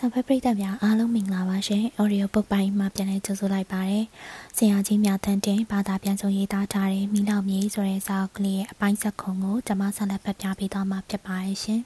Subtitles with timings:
[0.00, 4.00] ဆံဖက်ပရိသတ်များအားလုံးမင်္ဂလာပါရှင်။ Audio Book ပိုင်းမှာပြန်လည်ကြိုဆိုလိုက်ပါရစေ။
[4.56, 11.80] ဆရာကြီးများတန်တင်ဘာသာပြန်ဆုံးရေးသားထားတဲ့မိလောက်မြေဆိုတဲ့စာအုပ်ကလေးရဲ့အပိုင်းဆက်ခုကိုကျွန်မဆက်လက်ဖတ်ပြပေးသွားမှာဖြစ်ပါရဲ့ရှင်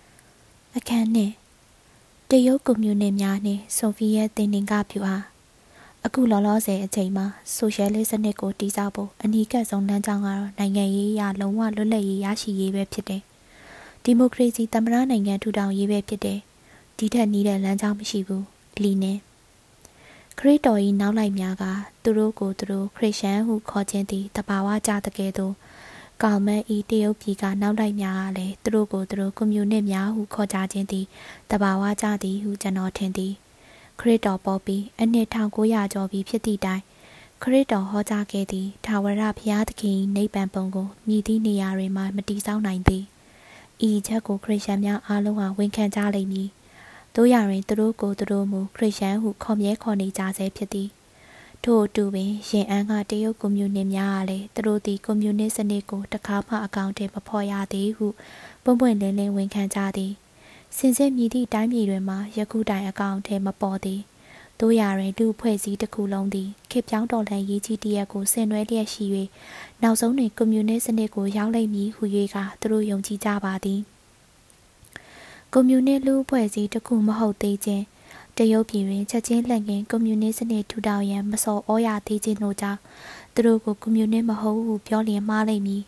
[0.76, 1.32] ။အခန်းနဲ့
[2.30, 5.24] တရုတ်ကွန်မြူနစ်များနှင့်ဆိုဗီယက်တင်တင်ကပြူအား
[6.04, 13.22] အခုလောလောဆယ်အချိန်မှာဆိုရှယ်လစ်စနစ်ကိုတည်ဆောက်ဖို့အနီးကပ်ဆုံးလမ်းကြောင်းကတော့နိုင်ငံရေးအရလုံးဝလွတ်လပ်ရေးရရှိရေးပဲဖြစ်တယ်။
[14.04, 16.40] ဒီမိုကရေစီသမ္မတနိုင်ငံထူထောင်ရေးပဲဖြစ်တယ်။
[16.98, 18.44] ဒီထက်နီးတဲ့လမ်းကြောင်းမရှိဘူး
[18.82, 19.12] လီနေ
[20.38, 21.64] ခရစ်တော်၏နောက်လိုက်များက
[22.02, 25.54] သူတို့ကိုသူတို့ခရစ်ယာန်ဟုခေါ်ခြင်းသည်တဘာဝကြတကယ်သို့
[26.22, 31.06] ကောင်မန်ဤတရုတ်ပြည်ကနောက်လိုက်များကလည်းသူတို့ကိုသူတို့ကွန်မြူနစ်များဟုခေါ်ကြခြင်းသည်
[31.50, 33.32] တဘာဝကြသည်ဟုကျွန်တော်ထင်သည်
[34.00, 36.82] ခရစ်တော်ပေါ်ပြီးအနှစ်1900ကျော်ပြီဖြစ်သည့်တိုင်
[37.42, 43.04] ခရစ်တော်ဟောကြားခဲ့သည့်ထာဝရဘုရားသခင်နိဗ္ဗာန်ပုံကိုမြည်သည့်နေရာတွေမှာမတည်ဆောက်နိုင်သည်
[43.88, 46.48] ဤချက်ကိုခရစ်ယာန်များအားလုံးကဝန်ခံကြလိမ့်မည်
[47.20, 50.88] တို့ရရင်သူတို့ကိုသူတို့မူခရစ်ယာန်ဟုခေါ်မြဲခေါ်နေကြဆဲဖြစ်သည်
[51.64, 58.06] ထို့အတူပင်ရင်အန်းကတရုတ်ကွန်မြူနစ်များကလည်းသူတို့သည်ကွန်မြူနစ်စနစ်ကိုတခါမှအကောင့်ထဲမဖော်ရသေးဟု
[58.64, 60.12] ပွင့်ပွင့်လင်းလင်းဝန်ခံကြသည်
[60.76, 64.00] စင်စစ်မြည်သည့်တိုင်းပြည်တွင်မှယခုတိုင်အကောင့်ထဲမပေါ်သည်
[64.60, 69.04] တို့ရရင်လူဖွဲ့စည်းတစ်ခုလုံးသည်ခေပြောင်းတော်လှန်ရေးကြီးတရက်ကိုဆင်နွှဲလျက်ရှိ၍
[69.82, 73.82] နောက်ဆုံးတွင်ကွန်မြူနစ်စနစ်ကိုရောက်လိမ့်မည်ဟု၍ကသူတို့ယုံကြည်ကြပါသည်။
[75.52, 77.84] ကွန်မြူနစ်လူအဖွဲ့အစည်းတစ်ခုမဟုတ်သေးခြင်း
[78.36, 82.80] တရုတ်ပြည်တွင်ချက်ချင်းလှန်ကင်ကွန်မြူနစ်စနစ်ထူထောင်ရန်မစော်ဩရသေးခြင်းတို့ကြောင့်
[83.34, 85.82] သူတို့ကိုကွန်မြူနစ်မဟုတ်ဟုပြောလျင်မှားလိမ့်မည်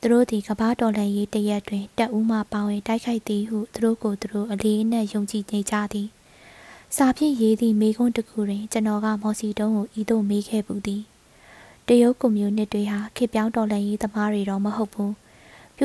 [0.00, 6.08] သူတို့သည်ကမ္ဘာတော်လှန်ရေးတရက်တွင်တက်ဦးမှပါဝင်တိုက်ခိုက်သည်ဟုသူတို့ကိုသူတို့အလေးနက်ယုံကြည်နေကြသည်
[6.96, 11.02] စာဖြင့်ရေးသည့်မိကုန်းတစ်ခုတွင်ကျွန်တော်ကမော်စီတုံးကိုဤသို့မေးခဲ့ပူသည်
[11.88, 15.12] တရုတ်ကွန်မြူနစ်တွေဟာခေပြောင်းတော်လှန်ရေးသမားတွေတော့မဟုတ်ဘူး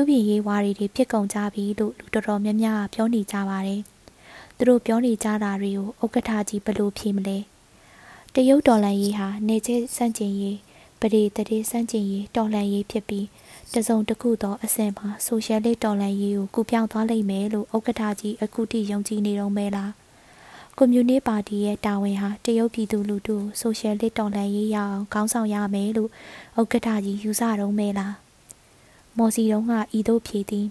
[0.00, 3.80] ြုပြင်ရေးဝါရီတွေဖြစ်ကုန်ကြပြီလို့လူတော်တော်များများပြောနေကြပါတယ်။
[4.56, 7.38] သူတို့ပြောနေကြတာတွေကိုဥက္ကဋ္ဌကြီးဘယ်လိုဖြေမလဲ။
[8.34, 10.58] တရုတ်တော်လန်ရေးဟာနေချစ်စန့်ကျင်ရေး
[11.00, 13.26] ပရိတတိစန့်ကျင်ရေးတော်လန်ရေးဖြစ်ပြီး
[13.74, 19.90] တစုံတစ်ခုသောအဆင့်မှာဆိုရှယ်လစ်တော်လန်ရေးကိုကူပြောင်းသွားလိမ့်မယ်လို့ဥက္ကဋ္ဌကြီးအခုထိယုံကြည်နေတော့မဲလား။
[20.78, 26.10] ကွန်မြူနစ်ပါတီရဲ့တာဝန်ဟာတရုတ်ပြည်သူလူထုဆိုရှယ်လစ်တော်လှန်ရေးရအောင်ခေါင်းဆောင်ရမယ်လို့
[26.60, 28.27] ဥက္ကဋ္ဌကြီးယူဆတော့မဲလား
[29.18, 30.68] မော်စီတုံးကဤသို့ဖြေသည်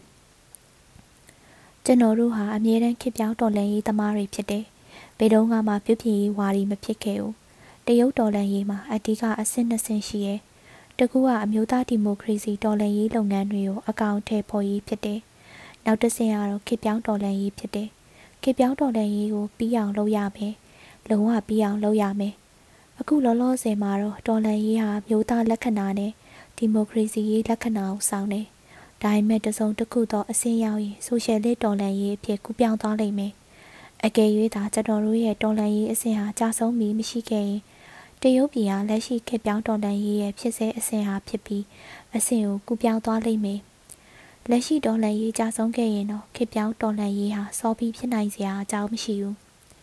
[1.90, 4.64] ကျွန်တော်တို့ဟာအမြဲတမ်းခေပြောင်းတော်လှန်ရေးသမားတွေဖြစ်တယ်။
[5.18, 7.34] ဘယ်တော့မှပြုပြင်ရေးဝါဒီမဖြစ်ခဲ့ဘူး။
[7.86, 10.40] တရုတ်တော်လှန်ရေးမှာအဓိကအဆင့်နှစ်ဆင့်ရှိရဲ့။
[10.98, 15.20] တကူကအမျိုးသားဒီမိုကရေစီတော်လှန်ရေးလုပ်ငန်းတွေကိုအကောင့်ထဲပေါ်ရေးဖြစ်တယ်။
[15.86, 17.90] နောက်တစ်ဆင့်ကတော့ခေပြောင်းတော်လှန်ရေးဖြစ်တယ်။
[18.42, 20.54] ခေပြောင်းတော်လှန်ရေးကိုပြီးအောင်လုပ်ရမယ်။
[21.10, 22.34] လုံးဝပြီးအောင်လုပ်ရမယ်။
[23.00, 26.12] အခုလောလောဆယ်မှာတော့တော်လှန်ရေးဟာမျိုးသားလက္ခဏာနဲ့
[26.58, 28.46] ဒီမိုကရေစီရေးလက္ခဏာကိုဆောင်တယ်။
[29.02, 33.34] ဒါပေမဲ့တစုံတစ်ခုသောအစင်းရောက်ရင်ဆိုရှယ်လစ်တော်လှန်ရေးအဖြစ်ကူးပြောင်းသွားလိမ့်မယ်။
[34.06, 37.62] အကယ်၍သာကျွန်တော်တို့ရဲ့တော်လှန်ရေးအဆင့်ဟာကြာဆုံးပြီးမရှိခဲ့ရင်
[38.22, 41.64] တရုတ်ပြည်ဟာလက်ရှိခေတ်ပြောင်းတော်လှန်ရေးရဲ့ဖြစ်စေအဆင့်ဟာဖြစ်ပြီး
[42.16, 43.60] အဆင့်ကိုကူးပြောင်းသွားလိမ့်မယ်။
[44.50, 49.36] လက်ရှိတော်လှန်ရေးကြာဆုံးခဲ့ရင်တော့ခေတ်ပြောင်းတော်လှန်ရေးဟာစောပြီးဖြစ်နိုင်စရာအကြောင်းမရှိဘူး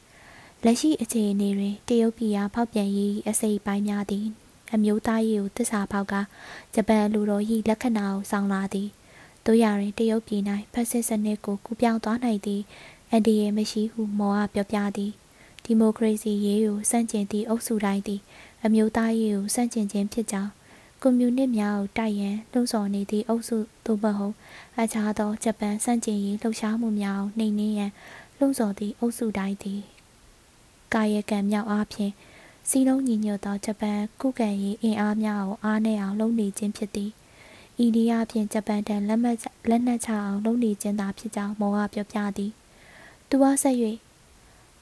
[0.64, 4.26] ။လက်ရှိအခြေအနေတွင်တရုတ်ပြည်ဟာဖောက်ပြန်ရေးအစိပ်ပိုင်းများသည်
[4.74, 6.14] အမျိုးသားရေးကိုတစ္ဆာပေါက်က
[6.74, 8.88] ဂျပန်လူတော်၏လက္ခဏာကိုဆောင်လာသည်
[9.46, 10.42] တို့ရရင်တရုတ်ပြည်၌
[10.72, 12.62] ဖက်စစ်စနစ်ကိုကူပြောင်းသွားနိုင်သည်
[13.10, 15.12] အန်ဒီယေမရှိဟုမော်အားပြောပြသည်
[15.64, 18.20] ဒီမိုကရေစီရေးကိုစန့်ကျင်သည့်အုပ်စုတိုင်းသည်
[18.64, 20.52] အမျိုးသားရေးကိုစန့်ကျင်ခြင်းဖြစ်ကြောင်း
[21.02, 24.34] ကွန်မြူနစ်များကိုတိုက်ရန်လှုံ့ဆော်နေသည့်အုပ်စုသို့မဟုတ်
[24.80, 27.90] အခြားသောဂျပန်စန့်ကျင်ရေးလှုပ်ရှားမှုများကိုနှိမ်နင်းရန်
[28.38, 29.80] လှုံ့ဆော်သည့်အုပ်စုတိုင်းသည်
[30.94, 32.12] ကာယကံမြောက်အားဖြင့်
[32.68, 37.10] စီလုံးညီညွတ်သောဂျပန်ကုကံရေးအင်အားများကိုအားနည်းအောင်လုပ်နေခြင်းဖြစ်သည်။
[37.84, 39.38] ဤဒီအပြင်ဂျပန်တန်လက်မှတ်
[39.70, 42.52] လက်နက်ချအောင်လုပ်နေခြင်းသာဖြစ်ကြောင်းမောကပြောပြသည်။
[43.28, 43.76] သူအားဆက်၍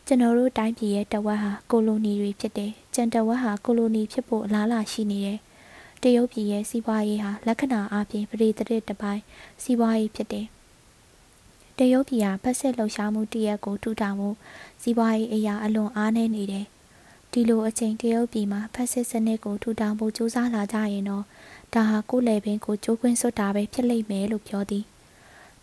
[0.06, 5.38] ကျွန်တော်တို့တိုင်းပြည်ရဲ့တဝက်ဟာကိုလိုနီတွေဖြစ်တယ်။ကျန်တဝက်ဟာကိုလိုနီဖြစ်ဖို့အလားအလာရှိနေတယ်။
[6.02, 9.22] တရုတ်ပြည်ရဲ့စီးပွားရေးဟာလက္ခဏာအပြင်ပရိသတ်တပိုင်း
[9.62, 10.46] စီးပွားရေးဖြစ်တယ်။
[11.78, 14.30] တရုတ်ပြည်ဟာဖက်စစ်လှုပ်ရှားမှုတရက်ကိုထူထောင်မှု
[14.82, 16.66] စီးပွားရေးအရာအလွန်အားနည်းနေတယ်။
[17.32, 21.24] ဒီလိုအချိန်တရုတ်ပြည်မှာဖက်စစ်စနစ်ကိုထူထောင်ဖို့ကြိုးစားလာကြရင်တော့
[21.74, 24.84] ဒါဟာကိုယ်လေပင်ကိုကြိုးကွင်းစွတ်တာပဲဖြစ်လိမ့်မယ်လို့ပြောသည်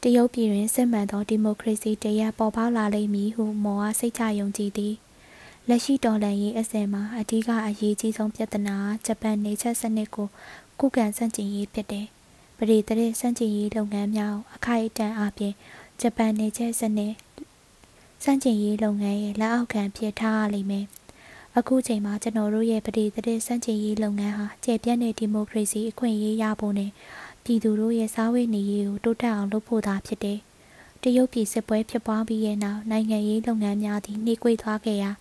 [0.01, 4.93] တရုတ်ပြည်တွင်စစ်မှန်သောဒီမိုကရေစီတရက်ပေါ်ပေါက်လာလိမ့်မည်ဟုမော်အားစိတ်ချယုံကြည်သည်
[5.67, 8.75] လက်ရှိတော်လှန်ရေးအစဉ်မှာအဓိကအရေးကြီးဆုံးပြဿနာ
[9.05, 10.27] ဂျပန်နေချက်စနစ်ကို
[10.79, 12.05] ကုကန်ဆန့်ကျင်ရေးဖြစ်တယ်
[12.57, 15.53] ပရိသတ်ဆန့်ကျင်ရေးလုပ်ငန်းများအခိုက်အတန့်အပြင်
[16.01, 17.13] ဂျပန်နေချက်စနစ်
[18.23, 20.85] စန့်ကျင်ရေးလုပ်ငန်းရဲ့လက်အောက်ခံဖြစ်ထားရလိမ့်မယ်
[21.59, 26.91] အခုချိန်မှာကျွန်တော်တို့ရဲ့ပဋိသန္ဓေစန့်ကျင်ရေးလုပ်ငန်းဟာကျေပြန့်တဲ့ဒီမိုကရေစီအခွင့်အရေးရဖို့နဲ့
[27.43, 30.39] ပြည်သူတို့ရဲ့စားဝတ်နေရေးကိုတိုးတက်အောင်လုပ်ဖို့သာဖြစ်တယ်။
[31.03, 35.11] တရုတ်ပြည်စစ်ပွဲဖြစ်ပွားပြီးတဲ့နောက်နိုင်ငံရေးလုပ်ငန်းများသည်နှိကွေးသွားခဲ့ရာ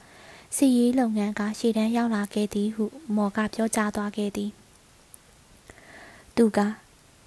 [0.56, 2.84] စီရေးလုပ်ငန်းကရှေ့တန်းရောက်လာခဲ့သည်ဟု
[3.16, 4.50] မော်ကပြောကြားသွားခဲ့သည်
[6.36, 6.58] သူက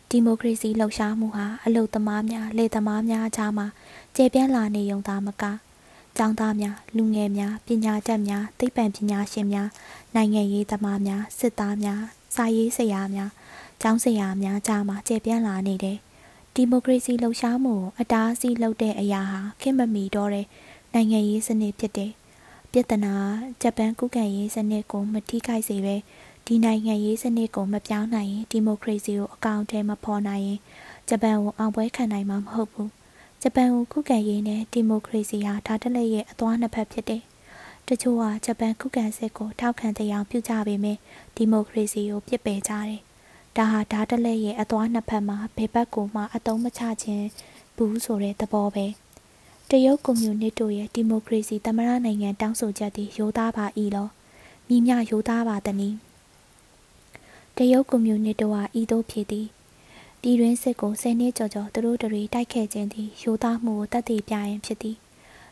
[0.09, 3.67] ဒီမိုကရေစီလှုပ်ရှားမှုဟာအလုသမားများလေသမားများကြားမှာ
[4.15, 5.43] ကျေပြန့်လာနေုံသာမက
[6.17, 9.69] ကျောင်းသားများလူငယ်များပညာတတ်များသိပ္ပံပညာရှင်များ
[10.15, 12.01] နိုင်ငံရေးသမားများစစ်သားများ
[12.35, 13.29] စာရေးဆရာများ
[13.81, 15.97] ကျောင်းဆရာများကြားမှာကျေပြန့်လာနေတယ်
[16.55, 20.47] ဒီမိုကရေစီလှုပ်ရှားမှုကိုအတားအဆီးလုပ်တဲ့အရာဟာခင်မမီတော့တဲ့
[20.93, 22.11] နိုင်ငံရေးစနစ်ဖြစ်တယ်
[22.71, 23.13] ပြဿနာ
[23.61, 25.95] ဂျပန်ကုကံရေးစနစ်ကိုမထိခိုက်စေပဲ
[26.45, 30.59] ဒီနိုင်ငံရေးစနစ်ကိုမပြောင်းနိုင်ရင်ဒီမိုကရေစီကိုအကောင့်ထဲမဖော်နိုင်ရင်
[31.09, 33.00] ဂျပန်ကိုအောင်ပွဲခံနိုင်မှာမဟုတ်ဘူး
[33.43, 37.23] ဂျပန်ကိုခုခံရေးနဲ့ဒီမိုကရေစီဟာဒါတလက်ရဲ့အသွားနှစ်ဖက်ဖြစ်တယ်
[37.87, 40.97] တချို့ကဂျပန်ခုခံစစ်ကိုထောက်ခံတရားပြုကြပေမဲ့
[41.35, 42.99] ဒီမိုကရေစီကိုပြစ်ပယ်ကြတယ်
[43.57, 47.25] ဒါဟာဒါတလက်ရဲ့အသွားနှစ်ဖက်မှာဘယ်ဘက်ကိုမှအတုံးမချခြင်း
[47.75, 48.85] ဘူးဆိုတဲ့သဘောပဲ
[49.69, 53.65] တရုတ်ကွန်မြူနစ်တို့ရဲ့ဒီမိုကရေစီသမရနိုင်ငံတောင်းဆိုချက်သည်ရိုးသားပါ၏
[53.95, 54.07] လော
[54.67, 55.89] မိမြရိုးသားပါသည်နီ
[57.57, 59.47] တရုတ်ကွန်မြူနစ်တို့ဟာဤသို့ဖြစ်သည်
[60.23, 64.97] ပြည်တွင်းစစ်ကိုဆယ်နှစ်ကျော်ကျော်သူတို့တွေတိုက်ခဲ့ခြင်းသည်ရိုးသားမှုကိုတတ်သိပြရင်ဖြစ်သည်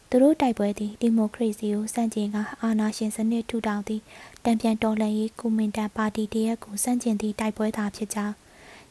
[0.09, 4.03] သူတို့တိုက်ပွဲသည်ဒီမိုကရေစီကိုစန့်ကျင်ကအာဏာရှင်စနစ်ထူထောင်သည့်
[4.45, 8.35] တံပြန်တော်လှန်ရေးကွန်မင်တန်ပါတီတရက်ကိုစန့်ကျင်သည့်တိုက်ပွဲသာဖြစ်ကြောင်း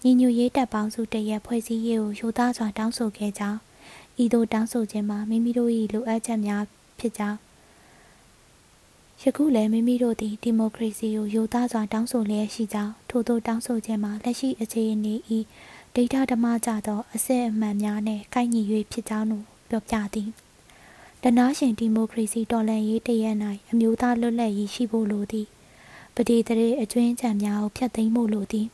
[0.02, 3.58] ညီညွတ်ရေးတပ်ပေါင်းစုတရက်ဖွဲ့စည်းရေးကိုရိုးသားစွာတောင်းဆိုခဲ့ကြောင်း
[4.22, 6.62] ဤသို့တောင်းဆိုခြင်းမှာမိမိတို့၏လိုအပ်ချက်များ
[7.00, 7.38] ဖြစ်ကြောင်း
[9.22, 15.14] ယခုလည်းမိမိတို့သည်ဒီမိုကရေစီကိုရိုသားစွာတောင်းဆိုလျက်ရှိကြောင်းထို့သောတောင်းဆိုခြင်းမှာလက်ရှိအခြေအနေ၏
[15.94, 18.60] ဒိဋ္ဌဓမ္မကြသောအစစ်အမှန်များနှင့်ကိုက်ညီ၍
[18.92, 20.28] ဖြစ်ကြောင်းကိုပြောပြသည်
[21.22, 23.36] တနာရှင်ဒီမိုကရေစီတော်လှန်ရေးတရက်၌
[23.70, 25.46] အမျိုးသားလွတ်လပ်ရေးရှိဖို့လိုသည်
[26.14, 28.66] ပတိတရေအကျွင်းချံများကိုဖျက်သိမ်းဖို့လိုသည်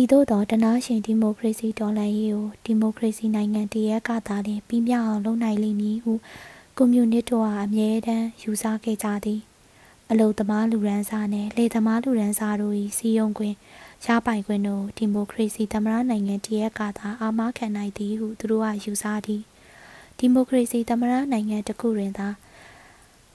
[0.00, 6.12] ဤသို့သောတနာရှင်ဒီမိုကရေစီတော်လှန်ရေးကိုဒီမိုကရေစီနိုင်ငံတရက်ကသာလျှင်ပြီးမြောက်အောင်လုပ်နိုင်လိမ့်မည်ဟု
[6.80, 9.40] ကွန်မြူနစ်တို့ဟာအမြဲတမ်းယူဆခဲ့ကြသည်
[10.10, 13.54] အလုသမားလူရန်စားနှင့်လေသမားလူရန်စားတို့၏စီယုံခွင်
[14.04, 19.42] ရပိုင်ခွင့်တို့ဒီမိုကရေစီသမ္မတနိုင်ငံတရက်ကသာအာမခံနိုင်သည်ဟုသူတို့ကယူဆသည်
[20.18, 22.28] ဒီမိုကရေစီသမ္မတနိုင်ငံတစ်ခုတွင်သာ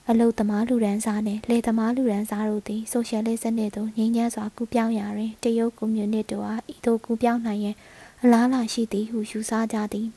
[0.08, 7.76] အလုသမားလူရန်စားနှင့်လေသမားလူရန်စားတို့သည်ဆိုရှယ်လစ်စနစ်သို့ငြိမ်းချမ်းစွာကူးပြောင်းရာတွင်တရုတ်ကွန်မြူနစ်တို့အားဤသို့ကူးပြောင်းနိုင်ရန်
[8.22, 10.08] အလားအလာရှိသည်ဟုယူဆကြသည်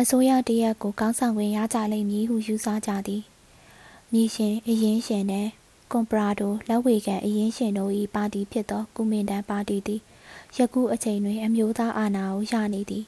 [0.00, 3.22] အစိုးရတရက်ကိုကောင်းဆောင်ဝင်ရကြလိမ့်မည်ဟုယူဆကြသည်
[4.12, 5.50] မြေရှင်အရင်ရှင်နှင့်
[5.92, 10.00] ကွန်ပရာဒိုလက်ဝေကန်အရင်ရှင်တို့၏ပါတီဖြစ်သောကုမင်တန်ပါတီသည်
[10.56, 13.04] ယခုအချိန်တွင် အမျိုးသားအာဏာကိုရနေသည်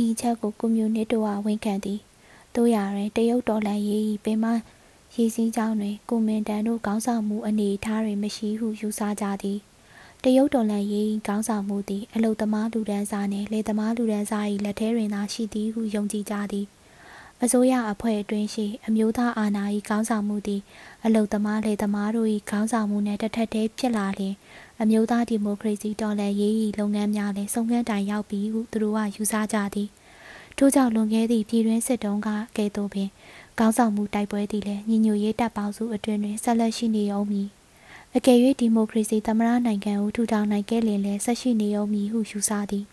[0.00, 2.00] ဤချက်ကိုကွန်မြူနစ်တို့ကဝန်ခံသည်
[2.54, 4.44] တို့ရတွင်တရုတ်တော်လှန်ရေး၏ပင်မ
[5.14, 9.58] ရေးစည်းကြောင်းတွင်ကုမင်တန်တို့ခေါင်းဆောင်မှုအနေအထားတွင်မရှိဟုယူဆကြသည်
[10.26, 16.66] တရုတ်တော်လှန်ရေးခေါင်းဆောင်မှုသည်အလုသမားလူဒန်းစားနှင့်လေသမားလူဒန်းစား၏လက်ထဲတွင်သာရှိသည်ဟုယုံကြည်ကြသည်
[17.42, 20.60] အစိုးရအဖွဲ့အတွင်းရှိအမျိုးသားအာဏာ၏ခေါင်းဆောင်မှုသည်
[21.04, 24.34] အလုသမားလေသမားတို့၏ခေါင်းဆောင်မှုနှင့်တထက်တည်းဖြစ်လာလျှင်
[24.82, 29.88] အမျိုးသားဒီမိုကရေစီတော်လှန်ရေး၏လုပ်ငန်းများလည်းဆုံးခန်းတိုင်ရောက်ပြီဟုသူတို့ကယူဆကြသည်
[30.58, 33.08] ထို့ကြောင့်လွန်ခဲ့သည့်ပြည်တွင်းစစ်တုံးကကဲ့သို့ပင်
[33.58, 37.48] ခေါင်းဆောင်မှုတိုက်ပွဲသည်လည်းညီညွတ်ရေးတပ်ပေါင်းစုအတွင်းတွင်ဆက်လက်ရှိနေအောင်မည်
[38.18, 42.84] အကယ်၍ဒီမိုကရေစီသမ္မတနိုင်ငံကိုထူထောင်နိုင်ခဲ့လျင်လည်းဆက်ရှိနေအောင်မည်ဟုယူဆသည်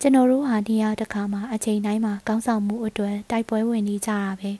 [0.00, 4.50] ကျွန်တော်တို့ဟာနေရာတစ်ခါမှာအချိန်တိုင်းမှာကောင်းဆောင်မှုအတွက်တိုက်ပွဲဝင်နေကြတာပဲ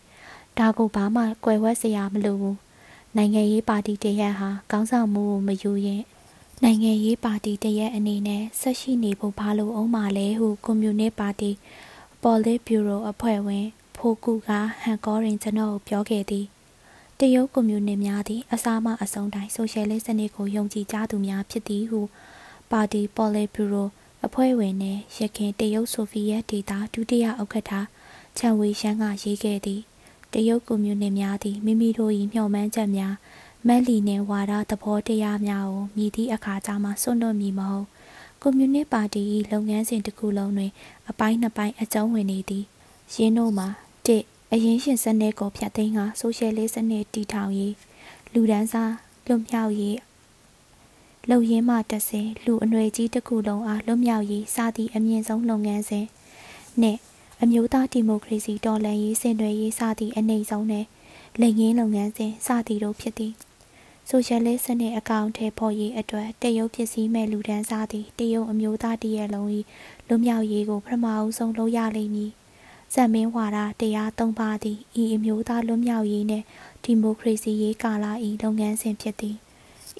[0.59, 2.59] ဒါကိုဘာမှကွယ်ဝှက်စရာမလိုဘူး
[3.16, 6.02] နိုင်ငံရေးပါတီတရက်ဟာကောင်းဆောင်မှုကိုမယူရင်
[6.62, 11.50] နိုင်ငံရေးပါတီတရက်အနေနဲ့ဆက်ရှိနေဖို့ဘာလို့အောင်မလဲဟုကွန်မြူနစ်ပါတီ
[12.23, 13.66] ပေါ်လစ်ဘျူရိုအဖွဲ့ဝင်
[13.97, 14.49] ဖိုကူက
[14.83, 16.47] ဟန်ကောရင်ကျွန်တော်ကိုပြောခဲ့သည်
[17.21, 22.00] တရုတ်ကွန်မြူနစ်များသည်အစားမအဆုံးတိုင်းဆိုရှယ်လစ်စနစ်ကိုယုံကြည်ကြသူများဖြစ်သည်ဟု
[22.71, 23.88] ပါတီပေါ်လစ်ဘျူရို
[24.26, 27.73] အဖွဲ့ဝင်နှင့်ရခင်တရုတ်ဆိုဗီယက်ဒေတာဒုတိယဥက္ကဋ္ဌ
[28.38, 29.80] ချန်ဝေရှမ်းကရေးခဲ့သည်
[30.33, 33.14] တရုတ်ကွန်မြူနစ်များသည်မိမိတို့၏မျှော်မှန်းချက်များ
[33.66, 37.87] မက်လီနှင့်ဝါဒသဘောတရားများကိုမြည်သည့်အခါကြာမှစွန့်လွတ်မည်မဟုတ်
[38.42, 40.71] ကွန်မြူနစ်ပါတီ၏လုပ်ငန်းစဉ်တစ်ခုလုံးတွင်
[41.09, 42.64] အပိုင်းနှစ်ပိုင်းအကျုံးဝင်နေသည်
[43.14, 43.68] ရင်းတို့မှာ
[44.06, 44.25] တစ်
[44.56, 47.75] အရင်ရှင်စနစ်ကိုဖျက်သိမ်းကဆိုရှယ်လစ်စနစ်တည်ထောင်ရေး
[48.32, 48.94] လူဒန်းစား
[49.26, 49.99] လွတ်မြောက်ရေး
[51.30, 56.06] လုံရင်းမှတဆင်လူအနွယ်ကြီးတစ်ခုလုံးအားလွတ်မြောက်ရေးစသည့်အမြင့်ဆုံးလုပ်ငန်းစဉ်
[56.80, 56.99] နှင့်
[57.42, 60.87] အမျိုးသားဒီမိုကရေစီတော်လှန်ရေးဆင်နွှဲရေးစသည့်အနေဆုံးနှင့်
[61.40, 63.32] လိမ်ငင်းလုပ်ငန်းစဉ်စသည်တို့ဖြစ်သည်
[64.08, 69.49] ဆိုရှယ်လစ်စနစ်အကောင့်ထဲပေါ်ရေးအတွက်တရုတ်ပစ္စည်းမဲ့လူဒန်းစားသည်တရုတ်အမျိုးသားတရက်လုံး၏
[70.08, 72.32] လွတ်မြောက်ရေးကိုပထမအဆုံးလုပ်ရလိမ့်မည်
[72.93, 76.45] ဇက်မင်းဝါဒတရားသုံးပါးသည်ဤအမျိုးသားလွတ်မြောက်ရေးနှင့်
[76.85, 78.07] ဒီမိုကရေစီရေးကာလ၏
[78.43, 79.37] လုပ်ငန်းစဉ်ဖြစ်သည်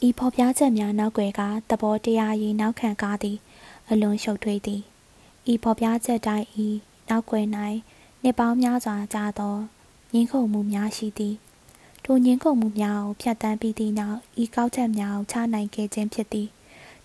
[0.07, 3.38] ဤဖော်ပြချက်များနောက်ွယ်ကသဘောတရားရေးနောက်ခံကားသည်
[3.91, 4.81] အလွန်ရှုပ်ထွေးသည်
[5.53, 6.69] ဤဖော်ပြချက်တိုင်းဤ
[7.09, 7.47] နောက်ွယ်၌
[8.23, 9.57] နှစ်ပေါင်းများစွာကြာသော
[10.12, 11.35] ငင်းခုန်မှုများရှိသည်
[12.05, 16.49] ထိုငင်းခုန်မှုများကိုဖျက်ဆီးပြီးသည့်နောက်ဤကောက်ချက်များကိုချနိုင်ခဲ့ခြင်းဖြစ်သည်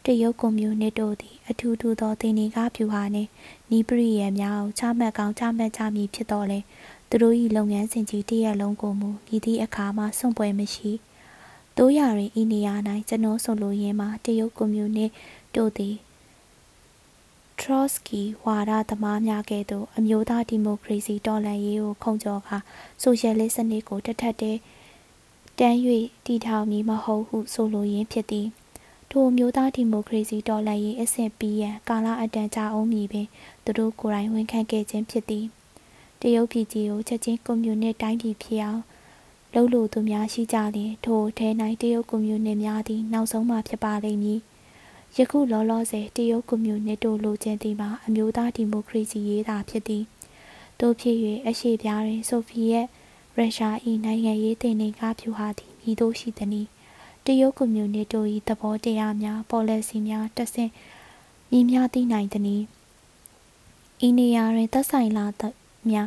[0.06, 3.30] တရုတ်ကွန်မြူနစ်တို့သည် အထူးထူးသောတင်နေကားဖြူဟာနှင့်
[3.72, 6.60] နီးပရိယယ်များကို ချမှတ်ကောင်းချမှတ်ကြမည်ဖြစ်တော်လဲ
[7.10, 10.92] သူတို့၏လုပ်ငန်းစဉ်ကြီးတရက်လုံးကိုမူမြည်သည့်အခါမှ စွန့်ပွဲမရှိ
[11.78, 12.76] တို့ရရင် ဤနေရာ၌
[13.10, 15.12] ကျွန်တော်ဆိုလိုရင်းမှာ တရုတ်ကွန်မြူနစ်
[15.56, 15.96] တို့သည်
[17.60, 22.58] ထရော့စကီဝါဒသမားများကဲ့သို့ အမျိုးသားဒီမိုကရေစီတော်လှန်ရေးကို ခုံကျော်ကာ
[23.02, 24.60] ဆိုရှယ်လစ်စနစ်ကိုတထက်တည်း
[25.60, 25.78] တန်း၍
[26.26, 28.48] တည်ထောင်မည်မဟုတ်ဟု ဆိုလိုရင်းဖြစ်သည်
[29.12, 33.28] ထိုမျိုးသားဒီမိုကရေစီတော်လှန်ရေးအဆင့်ပြီးရန်ကာလအတန်ကြာအောင်မည်ပင်
[33.64, 35.46] သူတို့ကိုယ်တိုင်ဝန်ခံခဲ့ခြင်းဖြစ်သည်
[36.22, 38.82] တရုတ်ပြည်ကြီးကိုချက်ချင်းကွန်မြူနစ်တိုင်းပြည်ဖြစ်အောင်
[39.54, 41.48] လှုပ်လို့သူများရှိကြလျင်ထိုထဲ၌
[41.82, 44.40] တရုတ်ကွန်မြူနစ်များသည်နောက်ဆုံးမှဖြစ်ပါလိမ့်မည်
[45.18, 50.04] ယခုလောလောဆယ်တရုတ်ကွန်မြူနစ်တို့လိုချင်သည်မှာအမျိုးသားဒီမိုကရေစီရေးတာဖြစ်သည်
[50.80, 52.88] တို့ဖြစ်၍အရှိပြားတွင်ဆိုဗီယက်
[53.36, 53.76] ရုရှား၏
[54.06, 56.68] နိုင်ငံရေးတင်နေကားဖြူဟာသည်မိတို့ရှိသည်။
[57.32, 60.72] တရုတ်ကွန်မြူနစ်တို့၏သဘောတရားများပေါ်လစီများတဆင့်
[61.52, 62.64] ညီမျှသိနိုင်သည်။
[64.08, 65.42] ဤနေရာတွင်သက်ဆိုင်လာသ
[65.90, 66.02] မျှ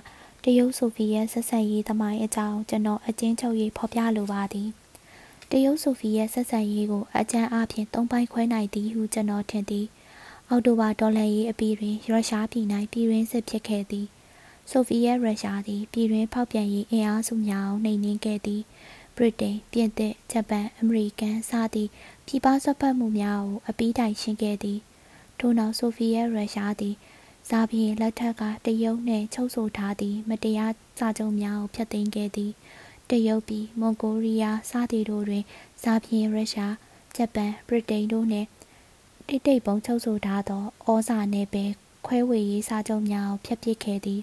[0.45, 4.69] တရုတ်ဆိုဗီယက်ဆက်ဆက်ရေးသမိုင်းအကြောင်းကျွန်တော်အကျဉ်းချုပ်ရေးဖော်ပြလိုပါသည်။
[5.50, 9.87] တရုတ်ဆိုဗီယက်ဆက်ဆံရေးကိုအကြမ်းအဖြစ်သုံးပိုင်းခွဲနိုင်သည်ဟုကျွန်တော်ထင်သည်
[10.49, 14.07] အောက်တိုဘာဒေါ်လာရေးအပြီးတွင်ရုရှားပြည်၌ပြည်တွင်းစစ်ဖြစ်ခဲ့သည်
[14.71, 18.62] ဆိုဗီယက်ရုရှားသည်ပြည်တွင်းဖောက်ပြန်ရေးအင်အားစုများနှိမ်နင်းခဲ့သည်
[19.16, 21.90] ဗြိတိန်ပြင်သစ်ဂျပန်အမေရိကန်စသည့်
[22.26, 24.78] ပြည်ပဆွတ်ဖက်မှုများကိုအပြီးတိုင်ရှင်းခဲ့သည်
[25.38, 26.95] ထို့နောက်ဆိုဗီယက်ရုရှားသည်
[27.49, 32.52] ဇာဘီလက်ထက်ကတရုတ်နှင့်ချုပ်ဆိုထားသည့်မတရားစာချုပ်များကိုဖျက်သိမ်းခဲ့သည်
[33.11, 35.45] တရုတ်ပြည်မွန်ဂိုရီးယားစသည်တို့တွင်
[35.83, 36.75] ဇာပြင်ရုရှား
[37.16, 38.49] ဂျပန်ဗြိတိန်တို့နှင့်
[39.26, 41.71] တိတ်တိတ်ပုံချုပ်ဆိုထားသောဩဇာနယ်ပယ်
[42.07, 44.21] ခွဲဝေရေးစာချုပ်များကိုဖျက်ပစ်ခဲ့သည်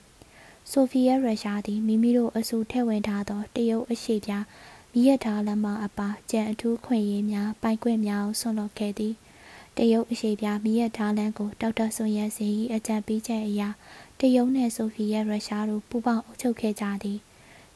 [0.72, 4.44] ဆိုဗီယက်ရုရှားသည်မိမိတို့အစုထည့်ဝင်ထားသောတရုတ်အရှေ့ပြား
[4.94, 9.14] မိရထားလမ်းမအပါကြံအထူးခွင့်ရေးများပိုင်ခွင့်များကိုဆွန့်လွတ်ခဲ့သည်
[9.78, 13.62] တရုတ်အရှေ့ပြားမိရထားလမ်းကိုဒေါက်တာဆွန်ရစီ၏အကြံပေးချက်အရ
[14.20, 17.20] တရုတ်နှင့်ဆိုဗီယက်ရုရှားတို့ပူးပေါင်းအုပ်ချုပ်ခဲ့ကြသည်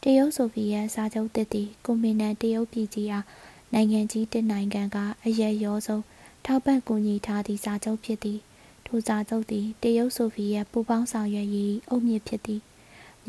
[0.03, 3.25] တရုတ်ဆိုဗီယက်စာချုပ်တစ်သည်ကွန်မီနန်တရုတ်ပြည်ကြီးအား
[3.73, 6.03] နိုင်ငံကြီးတစ်နိုင်ငံကအရရောဆုံး
[6.45, 8.39] ထောက်ပံ့ကူညီထားသည့်စာချုပ်ဖြစ်သည်
[8.85, 12.61] ထိုစာချုပ်သည်တရုတ်ဆိုဗီယက်ပူးပေါင်းဆောင်ရွက်ရေးအုပ်မြစ်ဖြစ်သည်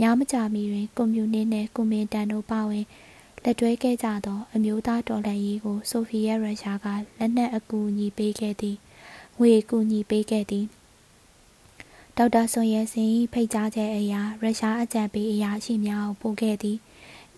[0.00, 2.84] များမကြာမီတွင်ကွန်မြူနစ်နှင့်ကွန်မင်တန်တို့ပါဝင်
[3.44, 6.86] လက်တွဲခဲ့ကြသော အမျိုးသားတော်လှန်ရေးကိုဆိုဗီယက်ရုရှားက
[7.18, 8.76] လက်နက်အကူအညီပေးခဲ့သည်
[9.38, 10.66] ငွေအကူအညီပေးခဲ့သည်
[12.16, 16.78] ဒေါက်တာဆွန်ရဲစင်၏ဖိတ်ကြားချက်အရရုရှားအကြံပေးအရာရှိများကိုပို့ခဲ့သည်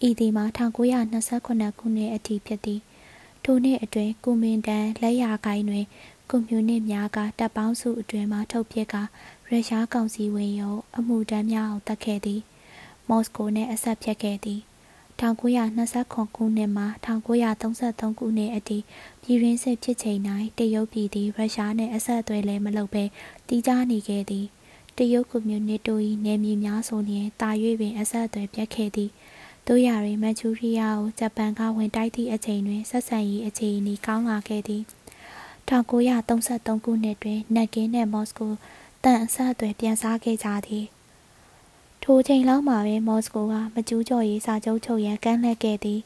[0.08, 1.46] ဤသည်မှာ1928
[1.78, 2.80] ခုနှစ်အထိဖြစ်သည်
[3.44, 5.84] ထိုနှစ်အတွင်းကုမင်တန်လက်ရာကိုင်းတွင်
[6.30, 8.94] ကွန်မြူနစ်များကတပ်ပေါင်းစုအတွင်းမှထုတ်ပြက
[9.50, 12.40] ရုရှားကောင်စီဝင်ရုံအမှုတမ်းများအောင်တက်ခဲ့သည်
[13.08, 14.60] မော်စကိုနှင့်အဆက်ဖြတ်ခဲ့သည်
[15.20, 16.84] 1929ခုနှစ်မှ
[17.44, 18.78] 1933ခုနှစ်အထိ
[19.22, 20.20] ပြည်ရင်းစစ်ဖြစ်ချိန်၌
[20.58, 23.04] တရုတ်ပြည်သည်ရုရှားနှင့်အဆက်အသွယ်လည်းမလုပ်ဘဲ
[23.48, 24.46] တီးခြားနေခဲ့သည်
[24.96, 29.10] တရုတ်ကွန်မြူနစ်တို့၏နယ်မြေများဆိုလျှင်တာ၍ပင်အဆက်အသွယ်ပြတ်ခဲ့သည်
[29.66, 34.82] တို့ရတွင်မန်ချူရီးယားကိုဂျပန်ကဝင်တိုက်သည့်အချိန်တွင်ဆက်ဆံရေးအခြေအနေကောင်းလာခဲ့သည်
[35.68, 38.52] 1933ခုနှစ်တွင်နက်ကင်းနှင့်မော်စကို
[39.04, 40.86] တန်အဆက်အသွယ်ပြန်စားခဲ့ကြသည်
[42.08, 46.00] ထိုချိန်လောက်မှာပင်မော်စကိုကမကျူးကျော်ရေးစာချုပ်ချုပ်ရန်ကမ်းလှည့်ခဲ့သည်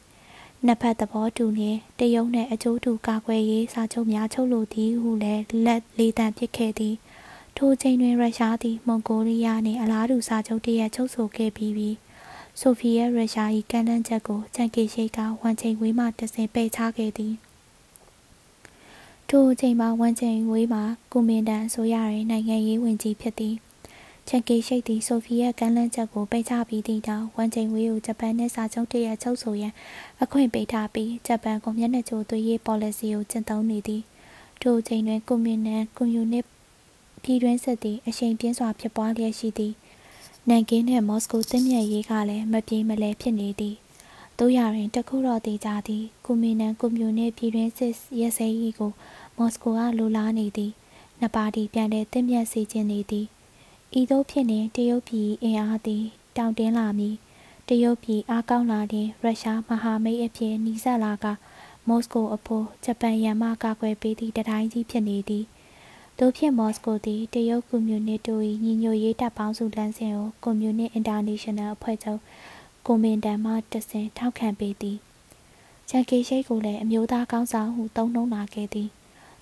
[0.64, 6.94] နှစ်ဖက်သဘောတူလျင်တရုတ်နှင့်အကျိုးတူကာကွယ်ရေးစာချုပ်များချုပ်လိုသည်ဟုလည်းလက်လေးတန်ဖြစ်ခဲ့သည်
[7.56, 11.90] ထိုချိန်တွင်ရုရှားသည်မွန်ဂိုလီးယားနှင့်အလားတူစာချုပ်တရက်ချုပ်ဆိုခဲ့ပြီးပြီ
[12.60, 17.34] ဆိုဖီယက်ရုရှား၏ကမ်းလှမ်းချက်ကိုချန်ကီရှိကဝန်ချိန်ဝေးမှတဆင်ပိတ်ချခဲ့သည်
[19.28, 23.56] ထိုအချိန်မှာဝန်ချိန်ဝေးမှာကွန်မင်တန်အစိုးရတွင်နိုင်ငံရေးဝန်ကြီးဖြစ်သည်
[24.32, 29.72] ချန်ကီရှိတ်သည်ဆိုဖီယက်ကမ်းလှမ်းချက်ကိုပိတ်ချပြီးသည့်တောင်ဝန်ချိန်ဝေးကိုဂျပန်နှင့်စာချုပ်တရက်ချုပ်ဆိုရန်
[30.22, 34.02] အခွင့်ပေးထားပြီးဂျပန်ကွန်မြူနစ်ချိုသွေးရေး policy ကိုကျင့်သုံးနေသည်
[34.60, 36.44] ထိုအချိန်တွင်ကွန်မြူနန်ကွန်ယူနစ်
[37.22, 39.72] ပြည်တွင်းစစ်သည်အရှိန်ပြင်းစွာဖြစ်ပွားလျက်ရှိသည်
[40.48, 43.74] နန်ကင်းနှင့်မော်စကိုတင်းမြတ်ရေးကလည်းမပြေမလဲဖြစ်နေသည်
[44.38, 48.92] တို့ရရင်တခုတော့တေးကြသည်ကွန်မြူနန်ကွန်မြူနစ်ပြည်တွင်းစစ်ရက်စဲကြီးကို
[49.36, 50.72] မော်စကိုကလိုလားနေသည်
[51.20, 53.26] နှစ်ပါတီပြန်လည်တင်းမြတ်စေခြင်းနေသည်
[53.98, 56.04] ဤသို့ဖြစ်နေတရုတ်ပြည်အင်အားသည်
[56.36, 57.16] တောင့်တင်းလာမည်
[57.68, 61.26] တရုတ်ပြည်အားကောင်းလာတဲ့ရုရှားမဟာမိတ်အဖြစ်နှီးစပ်လာက
[61.88, 65.44] မော်စကိုအဖို့ဂျပန်ရန်မှကာကွယ်ပေးသည့်တတိုင်းကြီးဖြစ်နေသည်
[66.18, 72.20] တို့ဖြင့်မော်စကိုသည်တရုတ်ကွန်မြူနစ်တို့၏ညီညွတ်ရေးတပ်ပေါင်းစုလမ်းစဉ်ကိုကွန်မြူနစ်အင်တာနေရှင်နယ်အဖွဲ့ချုပ်
[72.86, 74.98] ကွန်မင်တန်မှတဆင်ထောက်ခံပေးသည်
[75.88, 78.88] ချန်ကေရှိတ်ကိုလည်းအမျိုးသားကောင်းဆောင်ဟုသုံးနှုံးလာခဲ့သည်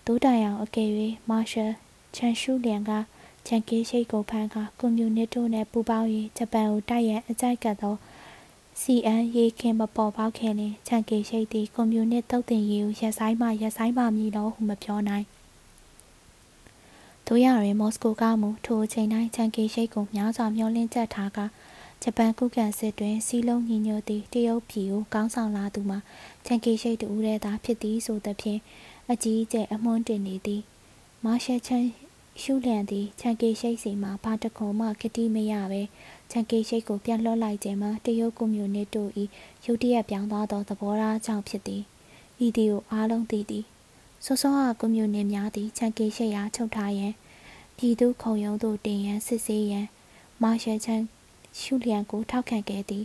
[0.07, 0.91] ဒိုးတိုင်အောင်အကယ်၍
[1.31, 1.73] မာရှယ်
[2.17, 2.93] ချန်ရှူလျန်က
[3.49, 7.95] ချန်ကီရှိကိုဖန်ကကွန်မြူနစ်တို့နဲ့ပူးပေါင်း၍ဂျပန်ကိုတိုက်ရန်အကြိုက်ကပ်သော
[8.83, 15.27] CN ရေခင်မပေါ်ပေါက်ခင်လင်ချန်ကီရှိသည်ကွန်မြူနစ်တုတ်တင်ရေးကိုရက်ဆိုင်မှရက်ဆိုင်ပါမည်လို့ဟုမပြောနိုင်
[17.27, 21.39] တို့ရရင်မော်စကိုကမူထိုအချိန်တိုင်းချန်ကီရှိကိုများစွာမျှော်လင့်ချက်ထားက
[22.03, 25.99] ဂျပန်ကုကန်စစ်တွင်စီလုံးညီညွတ်သည့်တရုတ်ပြည်ကိုကောင်းဆောင်လာသူမှာ
[26.47, 28.61] ချန်ကီရှိတူဦးတဲ့သားဖြစ်သည်ဆိုသဖြင့်
[29.11, 30.63] အကြီးအကျယ်အမွှန်းတင်နေသည်
[31.25, 31.87] မာရှယ်ချန်
[32.43, 35.83] ရှုလျန်သည်ချန်ကေရှိတ်စီမှာဘာတခုံမှကတိမရပဲ
[36.31, 39.11] ချန်ကေရှိတ်ကိုပြန်လွှတ်လိုက်ခြင်းမှာတရုတ်ကွန်မြူနစ်တို့၏
[39.65, 41.83] ရုတ်တရက်ပြောင်းသွားသောသဘောထားကြောင့်ဖြစ်သည်
[42.47, 43.65] ဤသည်ကိုအားလုံးသိသည်
[44.25, 47.13] စောစောကကွန်မြူနစ်များသည်ချန်ကေရှိတ်အားချုပ်ထားရန်
[47.77, 49.87] ပြည်သူခုံရုံးသို့တင်ရန်စစ်ဆေးရန်
[50.43, 51.03] မာရှယ်ချန်
[51.61, 53.05] ရှုလျန်ကိုထောက်ခံခဲ့သည်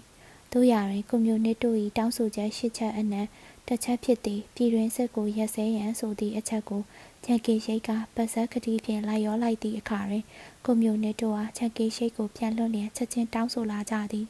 [0.52, 3.28] တို့ရာတွင်ကွန်မြူနစ်တို့၏တောင်းဆိုချက်ရှစ်ချက်အနက်
[3.68, 6.82] တစ်ချက်ဖြစ်သည်ပြည်တွင်စစ်ကိုရက်စဲရန်ဆိုသည့်အချက်ကို
[7.24, 10.24] ချန်ကီရှိတ်ကပတ်စက်ကတိဖြင့်လိုက်ရောလိုက်သည့်အခါတွင်
[10.66, 14.26] ကွန်မြူနစ်တို့အားချန်ကီရှိတ်ကိုပြန်လွှတ်လျင်ချက်ချင်းတောင်းဆိုလာကြသည်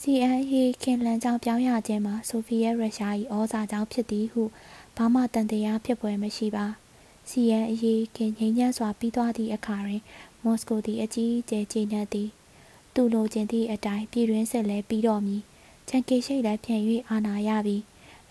[0.00, 4.42] CIA ခင်လန်ကြောင့်ပြောင်းရခြင်းမှာဆိုဗီယက်ရုရှား၏ဩဇာကြောင့်ဖြစ်သည်ဟု
[4.96, 6.66] ဘာမှတန်တရားဖြစ်ပွဲမရှိပါ
[7.30, 7.84] CIA
[8.16, 10.02] ခင်ငြိမ်းချမ်းစွာပြီးသွားသည့်အခါတွင်
[10.44, 12.28] မော်စကိုသည်အကြီးအကျယ်ကျေနပ်သည်
[12.94, 15.42] သူလိုချင်သည့်အတိုင်းပြည်တွင်းစစ်လည်းပြီးတော့မည်
[15.88, 17.76] ချန်ကီရှိတ်လည်းပြန်၍အာဏာရပြီ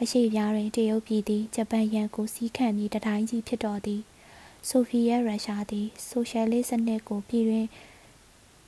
[0.01, 4.01] အရှိပြားတွင်တရုတ်ပြည်သည်ဂျပန်ရန်ကိုစီးခံပြီးတတိုင်းကြီးဖြစ်တော်သည်
[4.69, 7.67] ဆိုဗီယက်ရုရှားသည်ဆိုရှယ်လစ်စနစ်ကိုပြည်တွင်